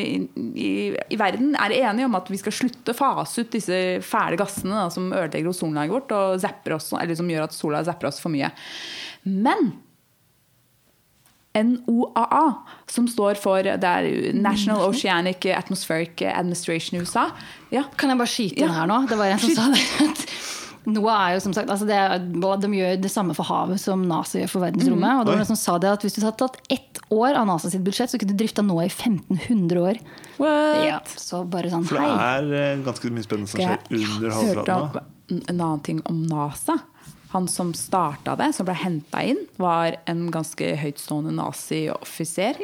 i, 0.55 0.71
i 1.15 1.21
verden 1.21 1.57
er 1.59 1.75
enige 1.81 2.09
om 2.09 2.17
at 2.19 2.31
vi 2.31 2.41
skal 2.41 2.55
slutte 2.55 2.95
å 2.95 2.99
fase 2.99 3.43
ut 3.43 3.53
disse 3.59 3.83
fæle 4.07 4.39
gassene 4.39 4.85
da, 4.85 4.87
som 4.95 5.11
ødelegger 5.11 5.51
ozonlaget 5.51 5.97
vårt, 5.99 6.15
og 6.15 6.79
oss, 6.79 6.93
eller 6.95 7.19
som 7.19 7.29
gjør 7.31 7.49
at 7.49 7.57
sola 7.57 7.83
zapper 7.87 8.13
oss 8.13 8.23
for 8.23 8.33
mye. 8.35 8.53
Men 9.27 9.73
NOAA, 11.65 12.45
som 12.91 13.09
står 13.11 13.39
for 13.41 13.63
det 13.63 13.85
er 13.85 14.09
National 14.35 14.85
Oceanic 14.89 15.47
Atmospheric 15.55 16.23
Administration 16.29 16.99
i 16.99 17.03
USA. 17.05 17.31
Ja, 17.75 17.85
Kan 17.97 18.11
jeg 18.11 18.19
bare 18.19 18.33
skyte 18.33 18.59
inn 18.63 18.69
Ja. 18.69 18.73
her 18.81 18.87
nå? 18.91 19.07
Det 19.09 19.19
var 19.19 19.27
en 19.33 19.39
som 19.39 19.51
sa 19.57 19.69
det. 19.73 20.29
NOAA 20.89 21.17
er 21.29 21.35
jo 21.37 21.41
som 21.45 21.53
sagt, 21.53 21.69
altså 21.69 21.85
det 21.85 21.97
er, 21.99 22.19
De 22.63 22.69
gjør 22.73 23.01
det 23.03 23.11
samme 23.13 23.35
for 23.37 23.45
havet 23.45 23.81
som 23.83 24.07
NASA 24.09 24.39
gjør 24.41 24.49
for 24.55 24.65
verdensrommet. 24.65 25.19
Og 25.21 25.27
det 25.27 25.33
var 25.35 25.41
noen 25.43 25.51
som 25.51 25.59
sa 25.61 25.77
det 25.83 25.91
at 25.91 26.05
Hvis 26.07 26.17
du 26.17 26.23
hadde 26.25 26.39
tatt 26.41 26.57
ett 26.73 27.01
år 27.13 27.37
av 27.37 27.47
NASA 27.47 27.69
sitt 27.71 27.85
budsjett, 27.85 28.11
så 28.13 28.19
kunne 28.21 28.33
du 28.33 28.41
drifta 28.41 28.63
NOAA 28.65 28.87
i 28.89 28.93
1500 28.93 29.83
år. 29.85 30.01
Ja, 30.87 31.01
så 31.17 31.43
bare 31.49 31.69
sånn, 31.73 31.85
hei. 31.85 31.93
For 31.93 32.01
det 32.01 32.13
er 32.25 32.73
eh, 32.73 32.85
ganske 32.87 33.11
mye 33.13 33.27
spennende 33.27 33.49
som 33.53 33.61
skjer 33.61 33.79
under 34.01 34.31
havflaten 34.39 34.57
Hørte 34.57 35.05
om 35.29 35.43
en 35.49 35.61
annen 35.61 35.83
ting 35.85 36.01
om 36.09 36.23
NASA. 36.31 36.79
Han 37.35 37.49
som 37.49 37.75
starta 37.77 38.37
det, 38.41 38.53
som 38.57 38.69
ble 38.69 38.77
henta 38.79 39.21
inn, 39.27 39.43
var 39.61 39.99
en 40.09 40.29
ganske 40.33 40.73
høytstående 40.81 41.35
nazi-offiser 41.37 42.63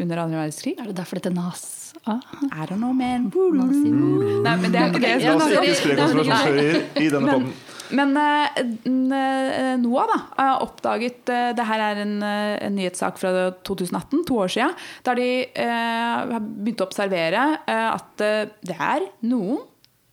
under 0.00 0.22
andre 0.22 0.38
verdenskrig. 0.40 0.78
Er 0.80 0.88
det 0.88 0.96
derfor 1.02 1.20
dette 1.20 1.32
nas... 1.34 1.66
Er 2.08 2.20
I 2.48 2.64
don't 2.70 2.78
know, 2.78 2.94
man. 2.96 3.26
Nazi. 3.28 3.90
Nei, 3.90 4.54
men 4.62 4.72
det 4.72 4.78
er 4.80 4.92
ikke 4.92 5.02
det. 5.02 5.10
La 5.24 5.34
oss 5.36 5.50
ikke 5.52 5.74
spre 5.76 5.96
konspirasjonsteorier 5.98 6.78
i 7.02 7.08
denne 7.12 7.34
poden. 7.34 7.50
men 7.98 8.14
uh, 8.14 9.72
NOAH 9.82 10.06
da, 10.06 10.18
har 10.38 10.62
oppdaget 10.62 11.32
uh, 11.34 11.48
Det 11.58 11.66
her 11.66 11.82
er 11.88 12.00
en, 12.04 12.14
en 12.22 12.76
nyhetssak 12.78 13.18
fra 13.20 13.50
2018, 13.66 14.22
to 14.30 14.38
år 14.38 14.54
siden, 14.54 14.78
der 15.08 15.18
de 15.18 15.28
uh, 15.58 16.30
har 16.36 16.46
begynt 16.46 16.84
å 16.84 16.88
observere 16.88 17.42
at 17.66 18.22
det 18.22 18.78
er 18.78 19.04
noen 19.26 19.60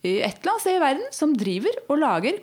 i 0.03 0.17
et 0.25 0.41
eller 0.41 0.55
annet 0.55 0.65
sted 0.65 0.75
i 0.75 0.83
verden 0.83 1.07
som 1.15 1.37
driver 1.37 1.79
og 1.87 2.01
lager 2.01 2.41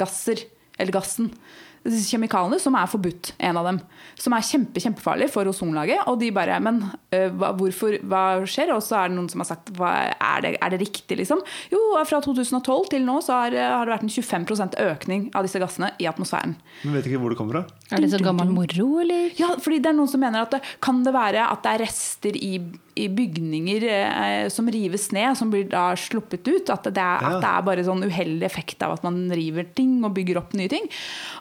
KFK11-gasser, 0.00 0.46
eller 0.80 0.92
gassen. 0.94 1.34
Disse 1.80 2.10
Kjemikalene 2.12 2.58
som 2.60 2.74
er 2.76 2.88
forbudt, 2.92 3.32
en 3.40 3.56
av 3.56 3.64
dem. 3.64 3.78
Som 4.20 4.34
er 4.36 4.44
kjempe, 4.44 4.82
kjempefarlig 4.84 5.30
for 5.32 5.48
ozonlaget. 5.48 6.02
Og 6.12 6.18
de 6.20 6.28
bare 6.36 6.58
Men 6.60 6.82
øh, 7.14 7.30
hva, 7.32 7.54
hvorfor, 7.56 7.96
hva 8.04 8.24
skjer? 8.44 8.74
Og 8.74 8.82
så 8.84 8.98
er 8.98 9.08
det 9.08 9.16
noen 9.16 9.30
som 9.32 9.40
har 9.40 9.48
sagt 9.48 9.72
hva, 9.78 9.94
er, 10.12 10.42
det, 10.44 10.54
er 10.60 10.74
det 10.74 10.82
riktig, 10.82 11.16
liksom? 11.22 11.40
Jo, 11.72 11.80
fra 12.04 12.20
2012 12.20 12.90
til 12.92 13.06
nå 13.06 13.16
så 13.24 13.46
har, 13.46 13.56
har 13.56 13.88
det 13.88 13.94
vært 13.94 14.04
en 14.04 14.12
25% 14.12 14.76
økning 14.90 15.30
av 15.32 15.48
disse 15.48 15.62
gassene 15.62 15.94
i 15.96 16.08
atmosfæren. 16.10 16.58
Men 16.84 16.98
vet 16.98 17.08
ikke 17.08 17.22
hvor 17.22 17.32
det 17.32 17.40
kommer 17.40 17.62
fra. 17.62 17.79
Er 17.90 18.04
det 18.04 18.10
så 18.12 18.20
gammel 18.22 18.50
moro, 18.54 18.88
eller? 19.02 19.30
Ja, 19.38 19.54
fordi 19.58 19.80
det 19.82 19.90
er 19.90 19.96
noen 19.98 20.08
som 20.12 20.20
mener 20.22 20.44
at 20.46 20.52
det, 20.54 20.60
kan 20.84 21.02
det 21.06 21.12
være 21.16 21.42
at 21.50 21.62
det 21.64 21.72
er 21.74 21.82
rester 21.84 22.36
i, 22.38 22.52
i 23.00 23.06
bygninger 23.10 23.86
eh, 23.90 24.48
som 24.52 24.68
rives 24.70 25.08
ned, 25.16 25.34
som 25.38 25.50
blir 25.50 25.66
da 25.72 25.88
sluppet 25.98 26.46
ut? 26.46 26.70
At 26.70 26.86
det, 26.86 26.94
er, 27.02 27.24
Ja. 27.24 27.32
at 27.34 27.42
det 27.42 27.50
er 27.50 27.66
bare 27.66 27.84
sånn 27.86 28.04
uheldig 28.06 28.46
effekt 28.46 28.82
av 28.86 28.94
at 28.94 29.02
man 29.06 29.18
river 29.34 29.66
ting 29.74 29.98
og 30.06 30.14
bygger 30.16 30.38
opp 30.42 30.54
nye 30.58 30.70
ting. 30.70 30.86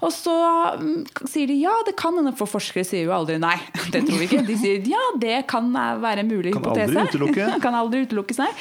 Og 0.01 0.12
så 0.15 0.33
um, 0.81 1.03
sier 1.29 1.47
de 1.51 1.59
ja, 1.62 1.73
det 1.85 1.95
kan 1.99 2.17
hende, 2.17 2.33
for 2.39 2.49
forskere 2.49 2.83
sier 2.88 3.05
jo 3.05 3.13
aldri 3.15 3.38
nei. 3.41 3.55
Det 3.93 4.03
tror 4.05 4.17
vi 4.21 4.27
ikke. 4.29 4.43
De 4.49 4.57
sier 4.59 4.85
ja, 4.89 5.05
det 5.21 5.43
kan 5.49 5.69
eh, 5.75 5.95
være 6.01 6.25
en 6.25 6.31
mulig 6.33 6.53
Kan 6.57 6.63
hypotese. 6.65 6.89
aldri 6.93 7.07
utelukke. 7.13 7.49
kan 7.65 7.77
aldri 7.77 8.03
utelukkes, 8.07 8.41
nei. 8.41 8.51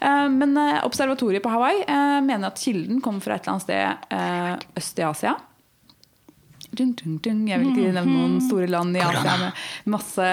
Eh, 0.00 0.26
Men 0.40 0.56
uh, 0.60 0.80
observatoriet 0.86 1.42
på 1.44 1.52
Hawaii 1.52 1.84
uh, 1.88 2.18
mener 2.24 2.50
at 2.52 2.60
kilden 2.60 3.00
kommer 3.04 3.24
fra 3.24 3.36
et 3.40 3.46
eller 3.48 3.56
annet 3.56 3.64
sted 3.68 4.76
øst 4.80 4.98
i 5.00 5.06
Asia. 5.08 5.36
Dung, 6.70 6.92
dun, 6.94 7.16
dun. 7.22 7.46
Jeg 7.48 7.60
vil 7.60 7.72
ikke 7.72 7.94
nevne 7.96 8.14
noen 8.14 8.36
store 8.44 8.68
land 8.70 8.94
i 8.96 9.02
Asia 9.02 9.38
med 9.40 9.64
masse, 9.96 10.28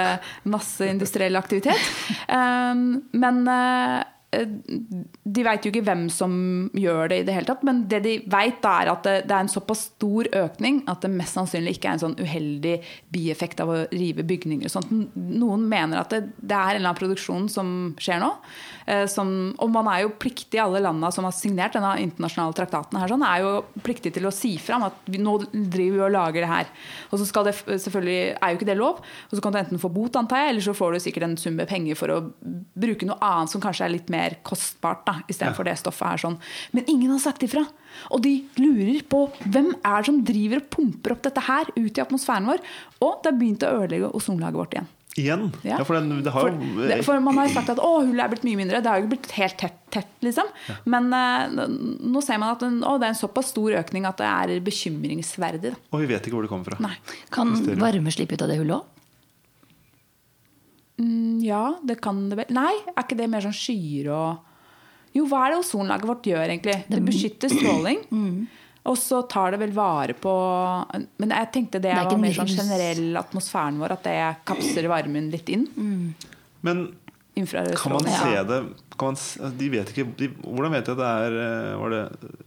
masse 0.45 0.91
industriell 0.91 1.39
aktivitet. 1.39 1.89
Um, 2.29 3.01
men 3.17 3.41
uh, 3.49 4.03
de 4.27 5.43
veit 5.45 5.63
jo 5.63 5.71
ikke 5.71 5.85
hvem 5.87 6.07
som 6.11 6.31
gjør 6.75 7.11
det 7.11 7.21
i 7.21 7.25
det 7.27 7.35
hele 7.35 7.47
tatt. 7.47 7.63
Men 7.67 7.85
det 7.89 8.01
de 8.05 8.15
veit, 8.29 8.65
er 8.67 8.91
at 8.91 9.05
det, 9.07 9.15
det 9.29 9.35
er 9.35 9.45
en 9.45 9.51
såpass 9.51 9.85
stor 9.93 10.27
økning 10.35 10.81
at 10.91 11.05
det 11.05 11.11
mest 11.13 11.37
sannsynlig 11.37 11.77
ikke 11.77 11.89
er 11.89 11.97
en 11.97 12.03
sånn 12.03 12.17
uheldig 12.19 12.75
bieffekt 13.13 13.63
av 13.63 13.71
å 13.71 13.79
rive 13.93 14.25
bygninger. 14.27 14.67
og 14.67 14.73
Sånt. 14.73 14.91
Noen 15.15 15.65
mener 15.71 16.03
at 16.03 16.13
det, 16.13 16.25
det 16.37 16.53
er 16.53 16.75
en 16.75 16.81
eller 16.81 16.91
annen 16.91 16.99
produksjon 16.99 17.47
som 17.51 17.71
skjer 18.03 18.21
nå. 18.23 18.33
Eh, 18.87 19.05
Som, 19.11 19.53
og 19.61 19.71
man 19.73 19.89
er 19.91 20.03
jo 20.05 20.13
pliktig, 20.19 20.59
alle 20.63 20.81
landene 20.83 21.11
som 21.13 21.27
har 21.27 21.35
signert 21.35 21.75
denne 21.77 21.93
internasjonale 22.03 22.55
traktaten, 22.57 22.99
her, 22.99 23.11
sånn, 23.11 23.25
er 23.27 23.43
jo 23.43 23.51
pliktig 23.85 24.13
til 24.15 24.27
å 24.27 24.33
si 24.33 24.55
fram 24.61 24.87
at 24.87 24.97
vi, 25.05 25.21
nå 25.21 25.37
driver 25.51 25.97
vi 25.97 26.05
og 26.07 26.13
lager 26.15 26.43
det 26.43 26.51
her. 26.51 26.71
Og 27.11 27.21
så 27.21 27.27
skal 27.29 27.47
det 27.47 27.55
selvfølgelig 27.57 28.19
er 28.35 28.53
jo 28.53 28.59
ikke 28.59 28.69
det 28.69 28.77
lov. 28.79 29.01
Og 29.29 29.35
så 29.35 29.43
kan 29.43 29.55
du 29.55 29.61
enten 29.61 29.81
få 29.81 29.91
bot, 29.93 30.19
antar 30.19 30.45
jeg, 30.45 30.55
eller 30.55 30.67
så 30.67 30.75
får 30.77 30.95
du 30.95 31.03
sikkert 31.03 31.27
en 31.29 31.37
sum 31.39 31.57
med 31.59 31.69
penger 31.69 31.99
for 31.99 32.13
å 32.13 32.19
bruke 32.77 33.09
noe 33.09 33.19
annet 33.23 33.53
som 33.53 33.63
kanskje 33.63 33.87
er 33.87 33.95
litt 33.95 34.11
mer 34.13 34.39
kostbart, 34.47 35.05
da, 35.07 35.19
istedenfor 35.27 35.67
det 35.67 35.77
stoffet 35.81 36.13
her. 36.13 36.23
sånn. 36.25 36.39
Men 36.75 36.89
ingen 36.91 37.13
har 37.15 37.23
sagt 37.23 37.45
ifra. 37.47 37.65
Og 38.13 38.21
de 38.25 38.35
lurer 38.59 39.01
på 39.09 39.25
hvem 39.47 39.71
er 39.79 40.01
det 40.01 40.09
som 40.09 40.21
driver 40.27 40.61
og 40.61 40.69
pumper 40.73 41.15
opp 41.15 41.25
dette 41.25 41.47
her 41.47 41.71
ut 41.75 41.97
i 41.97 42.03
atmosfæren 42.03 42.49
vår. 42.49 42.63
Og 43.01 43.19
det 43.21 43.31
har 43.31 43.39
begynt 43.39 43.65
å 43.65 43.73
ødelegge 43.81 44.13
ozonlaget 44.17 44.61
vårt 44.61 44.77
igjen. 44.77 44.93
Igjen? 45.17 45.47
Ja. 45.65 45.79
Ja, 45.79 45.85
for 45.87 45.97
den, 45.97 46.11
det 46.21 46.31
har 46.33 46.45
For, 46.45 46.53
jo 46.53 46.87
det, 46.87 46.97
for 47.05 47.21
man 47.25 47.39
har 47.39 47.47
jo 47.47 47.53
sagt 47.55 47.71
at 47.73 47.79
å, 47.81 47.91
hullet 48.03 48.21
er 48.21 48.29
blitt 48.35 48.43
mye 48.45 48.59
mindre. 48.59 48.81
Det 48.85 48.91
har 48.91 48.99
jo 48.99 49.07
ikke 49.07 49.13
blitt 49.15 49.31
helt 49.33 49.57
tett, 49.57 49.79
tett 49.93 50.25
liksom. 50.25 50.51
Men 50.93 51.07
uh, 51.09 51.63
nå 51.65 52.21
ser 52.21 52.37
man 52.37 52.53
at 52.53 52.61
den, 52.61 52.83
å, 52.85 52.99
det 53.01 53.09
er 53.09 53.15
en 53.15 53.17
såpass 53.17 53.49
stor 53.55 53.79
økning 53.79 54.05
at 54.05 54.21
det 54.21 54.27
er 54.29 54.61
bekymringsverdig. 54.67 55.73
Da. 55.73 55.79
Og 55.89 56.03
vi 56.03 56.11
vet 56.11 56.29
ikke 56.29 56.37
hvor 56.37 56.45
det 56.45 56.51
kommer 56.51 56.69
fra. 56.69 56.77
Nei. 56.85 56.93
Kan 57.33 57.49
Mysterium. 57.55 57.81
varme 57.81 58.13
slippe 58.13 58.37
ut 58.37 58.45
av 58.45 58.53
det 58.53 58.59
hullet 58.61 58.77
òg? 58.77 58.93
Mm, 61.01 61.41
ja, 61.45 61.63
det 61.85 61.99
kan 62.01 62.23
det 62.29 62.39
vel 62.39 62.55
Nei, 62.57 62.71
er 62.89 63.03
ikke 63.03 63.17
det 63.19 63.27
mer 63.29 63.43
sånn 63.45 63.53
skyer 63.53 64.07
og 64.09 64.39
Jo, 65.13 65.27
hva 65.29 65.43
er 65.43 65.53
det 65.53 65.59
ozonlaget 65.59 66.09
vårt 66.09 66.29
gjør, 66.29 66.45
egentlig? 66.45 66.77
Det 66.89 67.01
beskytter 67.05 67.53
stråling. 67.53 68.01
Og 68.87 68.97
så 68.99 69.21
tar 69.29 69.55
det 69.55 69.61
vel 69.61 69.73
vare 69.75 70.15
på 70.15 70.33
Men 71.19 71.33
jeg 71.35 71.49
tenkte 71.53 71.81
det, 71.83 71.91
Det 71.91 71.97
er 72.05 72.07
var 72.07 72.21
mer 72.21 72.37
sånn 72.37 72.53
generell 72.53 73.19
atmosfæren 73.19 73.81
vår, 73.81 73.97
at 73.97 74.07
det 74.07 74.15
kapser 74.47 74.87
varmen 74.91 75.29
litt 75.33 75.51
inn. 75.53 75.67
Men 76.65 76.87
kan 77.37 77.93
man 77.93 78.07
se 78.09 78.43
det 78.49 78.63
kan 78.97 79.13
man, 79.13 79.57
De 79.57 79.69
vet 79.69 79.91
ikke 79.93 80.07
de, 80.17 80.29
Hvordan 80.41 80.73
vet 80.73 80.87
de 80.87 80.93
at 80.95 80.97
det 80.97 81.11
er 81.11 81.35
eh, 81.43 81.75
Var 81.77 81.93
det 81.93 82.01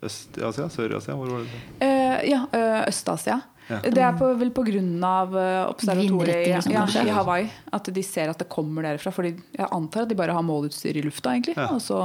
Øst-Asia? 0.08 0.66
Sør-Asia? 0.74 1.14
Hvor 1.14 1.30
var 1.30 1.44
det? 1.44 1.60
Uh, 1.78 2.16
ja, 2.26 2.40
eh, 2.56 2.88
Øst-Asia. 2.88 3.38
Ja. 3.70 3.78
Det 3.84 4.02
er 4.02 4.16
på, 4.18 4.26
vel 4.34 4.50
på 4.50 4.64
grunn 4.66 5.04
av 5.06 5.36
eh, 5.38 5.60
observatoriet 5.70 6.66
ja, 6.66 6.82
i 7.04 7.12
Hawaii. 7.14 7.46
At 7.70 7.86
de 7.94 8.02
ser 8.02 8.32
at 8.32 8.40
det 8.42 8.48
kommer 8.50 8.82
derfra. 8.88 9.12
Fordi 9.14 9.30
jeg 9.30 9.68
antar 9.70 10.08
at 10.08 10.10
de 10.10 10.16
bare 10.18 10.34
har 10.34 10.42
måleutstyr 10.42 10.98
i 10.98 11.04
lufta, 11.06 11.36
egentlig. 11.36 11.54
Ja. 11.54 11.68
Og 11.76 11.78
så 11.84 12.00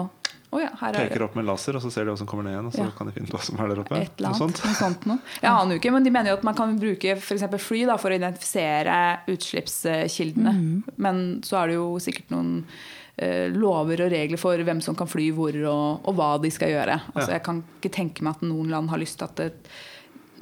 Å 0.56 0.62
ja, 0.64 0.70
her 0.80 0.96
er 0.96 1.10
Peker 1.10 1.26
opp 1.28 1.36
med 1.36 1.46
laser, 1.50 1.76
og 1.76 1.84
så 1.84 1.92
ser 1.92 2.06
de 2.08 2.14
hva 2.14 2.18
som 2.22 2.28
kommer 2.32 2.46
ned 2.48 2.54
igjen. 2.56 2.70
Og 2.72 2.74
så 2.78 2.86
Ja. 2.86 2.92
kan 2.98 3.08
de 3.10 3.14
finne 3.18 3.28
hva 3.34 3.42
som 3.44 3.60
er 3.60 3.68
der 3.74 3.82
oppe. 3.84 3.98
et 4.00 4.12
eller 4.22 4.30
Noe 4.32 4.40
annet. 4.40 4.58
sånt. 4.62 4.66
Noe 4.66 4.80
sånt. 4.80 5.22
Jeg 5.42 5.52
aner 5.52 5.76
jo 5.76 5.80
ikke, 5.82 5.92
men 5.94 6.04
de 6.08 6.14
mener 6.16 6.32
jo 6.32 6.38
at 6.40 6.44
man 6.48 6.56
kan 6.56 6.78
bruke 6.80 7.16
eksempel 7.20 7.60
fly 7.60 7.86
da, 7.90 7.98
for 7.98 8.10
å 8.10 8.16
identifisere 8.20 9.20
utslippskildene. 9.28 10.54
Mm. 10.56 10.84
Men 10.98 11.24
så 11.46 11.62
er 11.64 11.68
det 11.74 11.76
jo 11.80 11.90
sikkert 12.04 12.30
noen 12.34 12.64
eh, 13.18 13.48
lover 13.56 14.06
og 14.06 14.12
regler 14.12 14.38
for 14.42 14.58
hvem 14.68 14.82
som 14.84 14.96
kan 15.00 15.08
fly 15.08 15.30
hvor, 15.36 15.56
og, 15.72 16.08
og 16.08 16.16
hva 16.18 16.34
de 16.44 16.52
skal 16.52 16.70
gjøre. 16.74 16.98
Altså, 17.14 17.30
Ja. 17.30 17.38
Jeg 17.40 17.44
kan 17.48 17.64
ikke 17.82 17.94
tenke 17.96 18.22
meg 18.26 18.36
at 18.36 18.42
noen 18.48 18.70
land 18.74 18.90
har 18.92 19.00
lyst 19.00 19.18
til 19.20 19.26
at 19.30 19.36
det, 19.40 19.52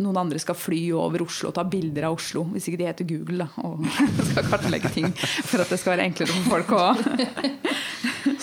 noen 0.01 0.17
andre 0.23 0.39
skal 0.41 0.55
fly 0.57 0.79
over 0.97 1.21
Oslo 1.25 1.51
og 1.51 1.55
ta 1.57 1.63
bilder 1.69 2.07
av 2.09 2.15
Oslo, 2.17 2.43
hvis 2.53 2.65
ikke 2.69 2.79
de 2.81 2.87
heter 2.89 3.07
Google 3.09 3.45
da, 3.45 3.49
og 3.67 3.83
skal 4.31 4.47
kartlegge 4.49 4.89
ting 4.93 5.09
for 5.19 5.61
at 5.61 5.69
det 5.73 5.77
skal 5.81 5.93
være 5.95 6.07
enklere 6.09 6.33
for 6.33 6.55
folk 6.55 6.73
å 6.77 6.83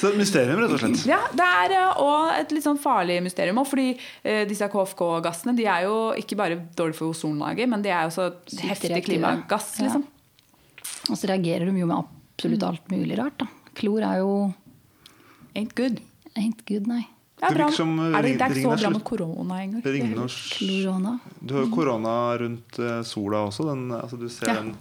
Så 0.00 0.06
det 0.06 0.10
er 0.10 0.14
et 0.14 0.20
mysterium, 0.20 0.60
rett 0.60 0.72
og 0.72 0.80
slett. 0.80 1.02
Ja, 1.08 1.18
det 1.36 1.44
er 1.44 1.72
eh, 1.76 1.98
og 2.00 2.30
et 2.36 2.52
litt 2.54 2.64
sånn 2.64 2.78
farlig 2.80 3.18
mysterium 3.24 3.58
òg. 3.60 3.66
Fordi 3.68 3.86
eh, 3.92 4.42
disse 4.48 4.68
KFK-gassene 4.72 5.52
de 5.56 5.66
er 5.68 5.84
jo 5.86 5.96
ikke 6.20 6.36
bare 6.40 6.56
dårlige 6.76 6.96
for 7.00 7.12
ozonlaget, 7.12 7.68
men 7.68 7.84
de 7.84 7.92
er 7.92 8.06
jo 8.08 8.14
så 8.14 8.28
heftig 8.64 9.02
klimagass. 9.04 9.74
liksom. 9.82 10.04
Ja. 10.06 10.80
Liksom. 10.80 11.12
Og 11.12 11.20
så 11.20 11.28
reagerer 11.32 11.68
de 11.68 11.82
jo 11.82 11.88
med 11.90 11.98
absolutt 11.98 12.64
alt 12.68 12.92
mulig 12.92 13.18
rart. 13.20 13.40
da. 13.42 13.48
Klor 13.76 14.04
er 14.08 14.22
jo 14.22 14.32
Ain't 15.58 15.74
good. 15.76 16.00
ain't 16.38 16.64
good, 16.68 16.86
nei. 16.88 17.02
Det 17.40 17.46
er, 17.48 17.54
Det 17.54 17.58
virker 17.64 17.76
som, 17.76 17.92
er 17.98 18.22
det, 18.22 18.32
det 18.36 18.42
er 18.44 18.50
ikke 18.52 18.62
så 18.66 18.80
bra 18.82 18.90
med 18.92 19.04
korona 19.08 19.60
engang. 19.62 19.82
Det 19.82 19.92
ringer. 19.94 21.20
Du 21.40 21.54
har 21.56 21.62
jo 21.64 21.70
korona 21.72 22.16
rundt 22.42 22.78
eh, 22.78 22.98
sola 23.08 23.38
også. 23.48 23.64
Den, 23.70 23.86
altså 23.96 24.18
du 24.20 24.26
ser 24.28 24.50
Ja. 24.50 24.54
den 24.60 24.74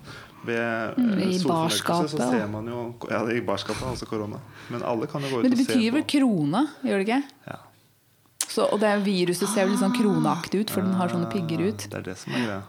ved 0.44 0.60
eh, 0.60 0.98
Mm, 1.00 1.20
I 1.20 1.40
barskapet, 1.48 2.10
Så 2.12 2.18
ser 2.18 2.48
man 2.52 2.68
jo 2.68 2.96
Ja, 3.10 3.24
i 3.32 3.40
barskapet 3.42 3.82
er 3.84 3.94
også 3.96 4.08
korona. 4.08 4.40
Men 4.70 4.84
alle 4.84 5.08
kan 5.08 5.22
jo 5.24 5.30
gå 5.30 5.40
ut 5.40 5.44
Men 5.44 5.52
det 5.56 5.68
betyr 5.68 5.92
vel 5.94 6.04
på. 6.04 6.20
krone, 6.20 6.68
gjør 6.84 7.00
det 7.00 7.08
ikke? 7.08 7.24
Ja. 7.48 7.56
Så, 8.50 8.66
og 8.74 8.80
det 8.82 8.92
viruset 9.06 9.48
ser 9.48 9.64
vel 9.68 9.72
litt 9.76 9.80
sånn 9.84 9.96
kroneaktig 9.96 10.62
ut, 10.66 10.70
for 10.74 10.82
den 10.82 10.94
har 11.00 11.08
sånne 11.08 11.30
pigger 11.32 11.68
ut. 11.70 11.78
Det 11.90 11.94
er 11.96 12.02
det 12.02 12.18
som 12.18 12.34
er 12.34 12.46
greia. 12.46 12.62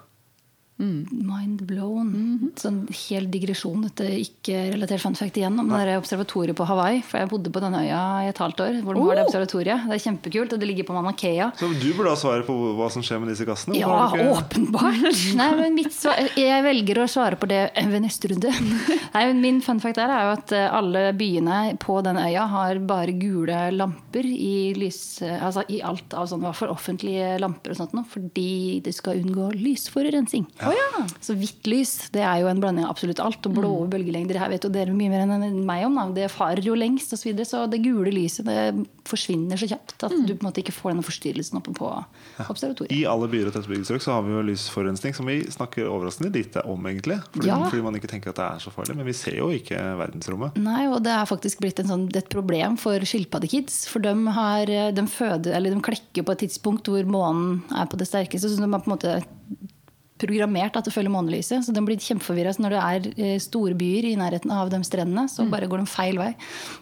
Mind 0.81 1.61
blown. 1.69 2.53
Sånn 2.59 2.87
hel 2.95 3.27
digresjon, 3.31 3.83
dette 3.85 4.07
ikke-relatert 4.23 5.03
fun 5.03 5.16
fact 5.19 5.37
igjen 5.37 5.59
om 5.61 5.69
det 5.69 5.81
der 5.85 5.99
observatoriet 6.01 6.57
på 6.57 6.64
Hawaii. 6.69 7.03
For 7.05 7.21
jeg 7.21 7.29
bodde 7.31 7.53
på 7.53 7.61
denne 7.62 7.83
øya 7.85 8.01
i 8.25 8.31
et 8.31 8.40
halvt 8.40 8.62
år, 8.64 8.79
hvor 8.87 8.97
de 8.97 9.03
har 9.05 9.19
det 9.21 9.25
Oh! 9.25 9.29
observatoriet. 9.29 9.85
Det 9.90 9.97
er 9.99 10.03
kjempekult, 10.07 10.55
og 10.57 10.61
det 10.62 10.69
ligger 10.71 10.87
på 10.88 10.97
Mauna 10.97 11.12
Kea. 11.16 11.51
Så 11.61 11.69
du 11.81 11.87
burde 11.97 12.14
ha 12.14 12.16
svaret 12.16 12.47
på 12.49 12.55
hva 12.79 12.88
som 12.90 13.05
skjer 13.05 13.21
med 13.21 13.29
disse 13.35 13.45
gassene? 13.49 13.77
Ja, 13.79 14.09
ikke- 14.09 14.31
åpenbart! 14.38 15.21
Nei, 15.40 15.51
men 15.61 15.75
mitt 15.77 15.93
svar, 15.93 16.16
jeg 16.37 16.64
velger 16.64 17.03
å 17.05 17.09
svare 17.11 17.37
på 17.40 17.49
det 17.51 17.61
ved 17.77 18.01
neste 18.07 18.33
runde. 18.33 18.51
Nei, 19.14 19.25
men 19.31 19.40
min 19.45 19.61
fun 19.64 19.81
fact 19.85 20.01
der 20.01 20.09
er 20.16 20.29
jo 20.31 20.33
at 20.38 20.53
eh, 20.57 20.66
alle 20.81 21.05
byene 21.19 21.61
på 21.83 22.01
den 22.07 22.16
øya 22.21 22.47
har 22.57 22.81
bare 22.88 23.12
gule 23.21 23.61
lamper 23.77 24.25
i, 24.25 24.73
lys, 24.79 25.21
altså 25.27 25.66
i 25.69 25.83
alt 25.85 26.14
av 26.16 26.27
sånn, 26.31 26.49
for 26.57 26.73
offentlige 26.73 27.37
lamper 27.43 27.75
og 27.75 27.81
sånt 27.83 27.93
noe, 27.97 28.07
fordi 28.09 28.81
det 28.85 28.95
skal 28.97 29.21
unngå 29.21 29.51
lysforurensning. 29.61 30.47
Så 31.20 31.35
hvitt 31.38 31.66
lys 31.70 32.11
det 32.14 32.22
er 32.26 32.40
jo 32.42 32.48
en 32.50 32.61
blanding 32.62 32.85
av 32.87 32.94
absolutt 32.94 33.20
alt. 33.22 33.44
Og 33.46 33.56
blå 33.56 33.72
bølgelengder 33.90 34.38
her 34.40 34.52
vet 34.52 34.64
jo 34.66 34.70
dere 34.72 34.94
mye 34.94 35.11
mer 35.12 35.24
enn 35.26 35.61
meg 35.66 35.87
om. 35.87 35.96
Da. 35.98 36.06
Det 36.22 36.30
farer 36.33 36.62
jo 36.64 36.76
lengst 36.78 37.12
osv. 37.14 37.20
Så, 37.20 37.28
videre, 37.30 37.46
så 37.48 37.64
det 37.70 37.83
gule 37.85 38.12
lyset 38.14 38.46
det 38.48 38.87
forsvinner 39.09 39.59
så 39.61 39.68
kjapt 39.70 40.06
at 40.06 40.14
du 40.14 40.33
på 40.35 40.40
en 40.40 40.48
måte 40.48 40.62
ikke 40.62 40.74
får 40.74 40.92
denne 40.94 41.04
forstyrrelsen 41.06 41.59
oppe 41.61 41.74
på 41.76 41.88
observatoriet. 42.46 42.92
I 42.94 43.04
alle 43.11 43.28
byer 43.30 43.50
og 43.50 43.56
tettbygde 43.56 43.98
så 44.00 44.14
har 44.14 44.24
vi 44.26 44.35
jo 44.35 44.42
lysforurensning, 44.46 45.14
som 45.16 45.28
vi 45.28 45.40
snakker 45.50 45.88
overraskende 45.90 46.33
lite 46.35 46.64
om, 46.68 46.87
egentlig. 46.90 47.20
Fordi, 47.35 47.50
Ja. 47.50 47.59
fordi 47.68 47.83
man 47.83 47.98
ikke 47.98 48.11
tenker 48.11 48.30
at 48.30 48.37
det 48.40 48.46
er 48.46 48.59
så 48.64 48.72
farlig. 48.74 48.96
Men 48.96 49.06
vi 49.06 49.12
ser 49.16 49.37
jo 49.37 49.50
ikke 49.50 49.78
verdensrommet. 50.00 50.56
Nei, 50.56 50.87
og 50.88 51.02
det 51.02 51.12
er 51.12 51.26
faktisk 51.28 51.61
blitt 51.61 51.80
en 51.80 51.90
sånn, 51.90 52.09
et 52.16 52.28
problem 52.33 52.76
for 52.80 52.98
skilpaddekids. 53.00 53.87
For 53.88 54.00
de, 54.00 54.14
har, 54.37 54.66
de, 54.66 55.06
føder, 55.06 55.54
eller 55.56 55.74
de 55.74 55.80
klekker 55.80 56.24
på 56.24 56.33
et 56.33 56.44
tidspunkt 56.46 56.87
hvor 56.90 57.04
månen 57.04 57.62
er 57.74 57.87
på 57.90 57.98
det 58.00 58.09
sterkeste. 58.09 58.48
Så 58.48 58.56
de 58.56 58.70
har 58.70 58.80
på 58.80 58.90
en 58.90 58.96
måte 58.96 59.18
programmert 60.20 60.76
at 60.76 60.87
til 60.87 60.92
å 60.92 60.96
følge 60.98 61.12
månelyset. 61.14 61.66
Så 61.66 61.74
den 61.76 61.87
blir 61.88 62.00
kjempeforvirra. 62.00 62.54
Når 62.61 62.74
det 62.76 62.80
er 62.87 63.09
eh, 63.16 63.37
store 63.42 63.76
byer 63.78 64.11
i 64.11 64.16
nærheten 64.20 64.52
av 64.54 64.72
de 64.72 64.83
strendene, 64.87 65.26
så 65.30 65.46
bare 65.50 65.68
går 65.70 65.85
den 65.85 65.90
feil 65.90 66.20
vei. 66.20 66.33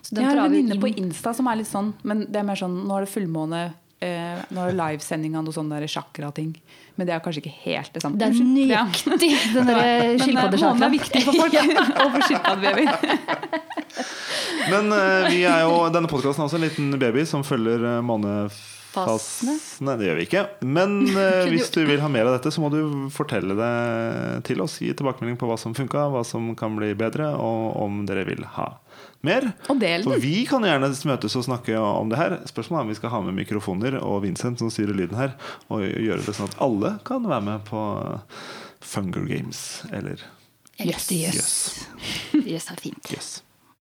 Så 0.03 0.17
den 0.17 0.25
Jeg 0.25 0.33
har 0.33 0.43
en 0.45 0.49
venninne 0.51 0.81
på 0.83 0.93
Insta 0.95 1.35
som 1.37 1.51
er 1.51 1.61
litt 1.61 1.71
sånn, 1.71 1.93
men 2.09 2.27
det 2.29 2.41
er 2.41 2.49
mer 2.49 2.59
sånn 2.59 2.77
Nå 2.89 2.97
er 2.97 3.07
det 3.07 3.13
fullmåne, 3.13 3.63
eh, 4.05 4.39
nå 4.55 4.63
er 4.63 4.73
det 4.73 4.79
livesending 4.79 5.37
av 5.39 5.47
noe 5.47 5.57
sånn 5.57 5.71
der 5.73 5.87
chakra-ting. 5.91 6.55
Men 6.99 7.07
det 7.07 7.15
er 7.15 7.21
kanskje 7.23 7.45
ikke 7.45 7.59
helt 7.63 7.93
det 7.95 8.03
samme. 8.03 8.19
Det 8.19 8.27
er 8.27 8.35
nøyaktig 8.43 9.31
den 9.55 9.69
derre 9.71 10.17
skilpaddesjakra. 10.23 10.73
Månen 10.73 10.89
er 10.89 10.95
viktig 10.97 11.23
for 11.27 11.33
folk. 11.45 11.55
Og 12.03 12.09
for 12.17 12.27
skilpaddebabyer. 12.27 12.91
Men 14.73 14.91
eh, 14.97 15.29
vi 15.31 15.45
er 15.47 15.63
jo, 15.67 15.77
denne 15.95 16.11
podkasten 16.11 16.43
er 16.43 16.51
også 16.51 16.59
en 16.59 16.67
liten 16.67 16.91
baby 16.99 17.23
som 17.29 17.47
følger 17.47 17.87
uh, 17.87 18.01
månefasene. 18.95 19.57
Nei, 19.87 19.97
det 19.99 20.09
gjør 20.09 20.19
vi 20.19 20.27
ikke. 20.27 20.43
Men 20.65 20.99
eh, 21.23 21.47
hvis 21.53 21.71
du 21.75 21.81
vil 21.89 22.01
ha 22.03 22.11
mer 22.13 22.29
av 22.29 22.37
dette, 22.39 22.53
så 22.55 22.63
må 22.63 22.71
du 22.73 23.09
fortelle 23.15 23.57
det 23.59 24.45
til 24.49 24.63
oss. 24.65 24.79
Gi 24.83 24.93
tilbakemelding 24.97 25.39
på 25.41 25.49
hva 25.51 25.59
som 25.61 25.77
funka, 25.77 26.09
hva 26.13 26.25
som 26.27 26.51
kan 26.59 26.77
bli 26.79 26.93
bedre, 26.99 27.31
og 27.37 27.79
om 27.85 28.05
dere 28.09 28.27
vil 28.29 28.45
ha 28.57 28.71
mer. 29.27 29.51
Og 29.69 29.81
del 29.83 30.07
For 30.07 30.23
vi 30.23 30.45
kan 30.49 30.67
gjerne 30.67 30.91
møtes 31.11 31.37
og 31.39 31.47
snakke 31.47 31.79
om 31.79 32.11
det 32.13 32.21
her. 32.21 32.39
Spørsmålet 32.49 32.81
er 32.81 32.87
om 32.89 32.95
vi 32.95 32.99
skal 33.01 33.15
ha 33.15 33.23
med 33.27 33.39
mikrofoner 33.39 33.99
og 34.01 34.23
Vincent 34.27 34.63
som 34.63 34.73
styrer 34.73 34.97
lyden 34.97 35.19
her, 35.19 35.37
og 35.73 35.85
gjøre 35.85 36.25
det 36.27 36.37
sånn 36.39 36.51
at 36.51 36.59
alle 36.65 36.97
kan 37.09 37.27
være 37.29 37.47
med 37.53 37.69
på 37.69 37.85
Funger 38.85 39.27
Games 39.29 39.83
eller 39.93 40.23
Yes. 40.79 41.09
Jøss. 41.11 41.55
Yes 42.47 42.69
er 42.71 42.79
fint. 42.79 43.09
Yes. 43.11 43.41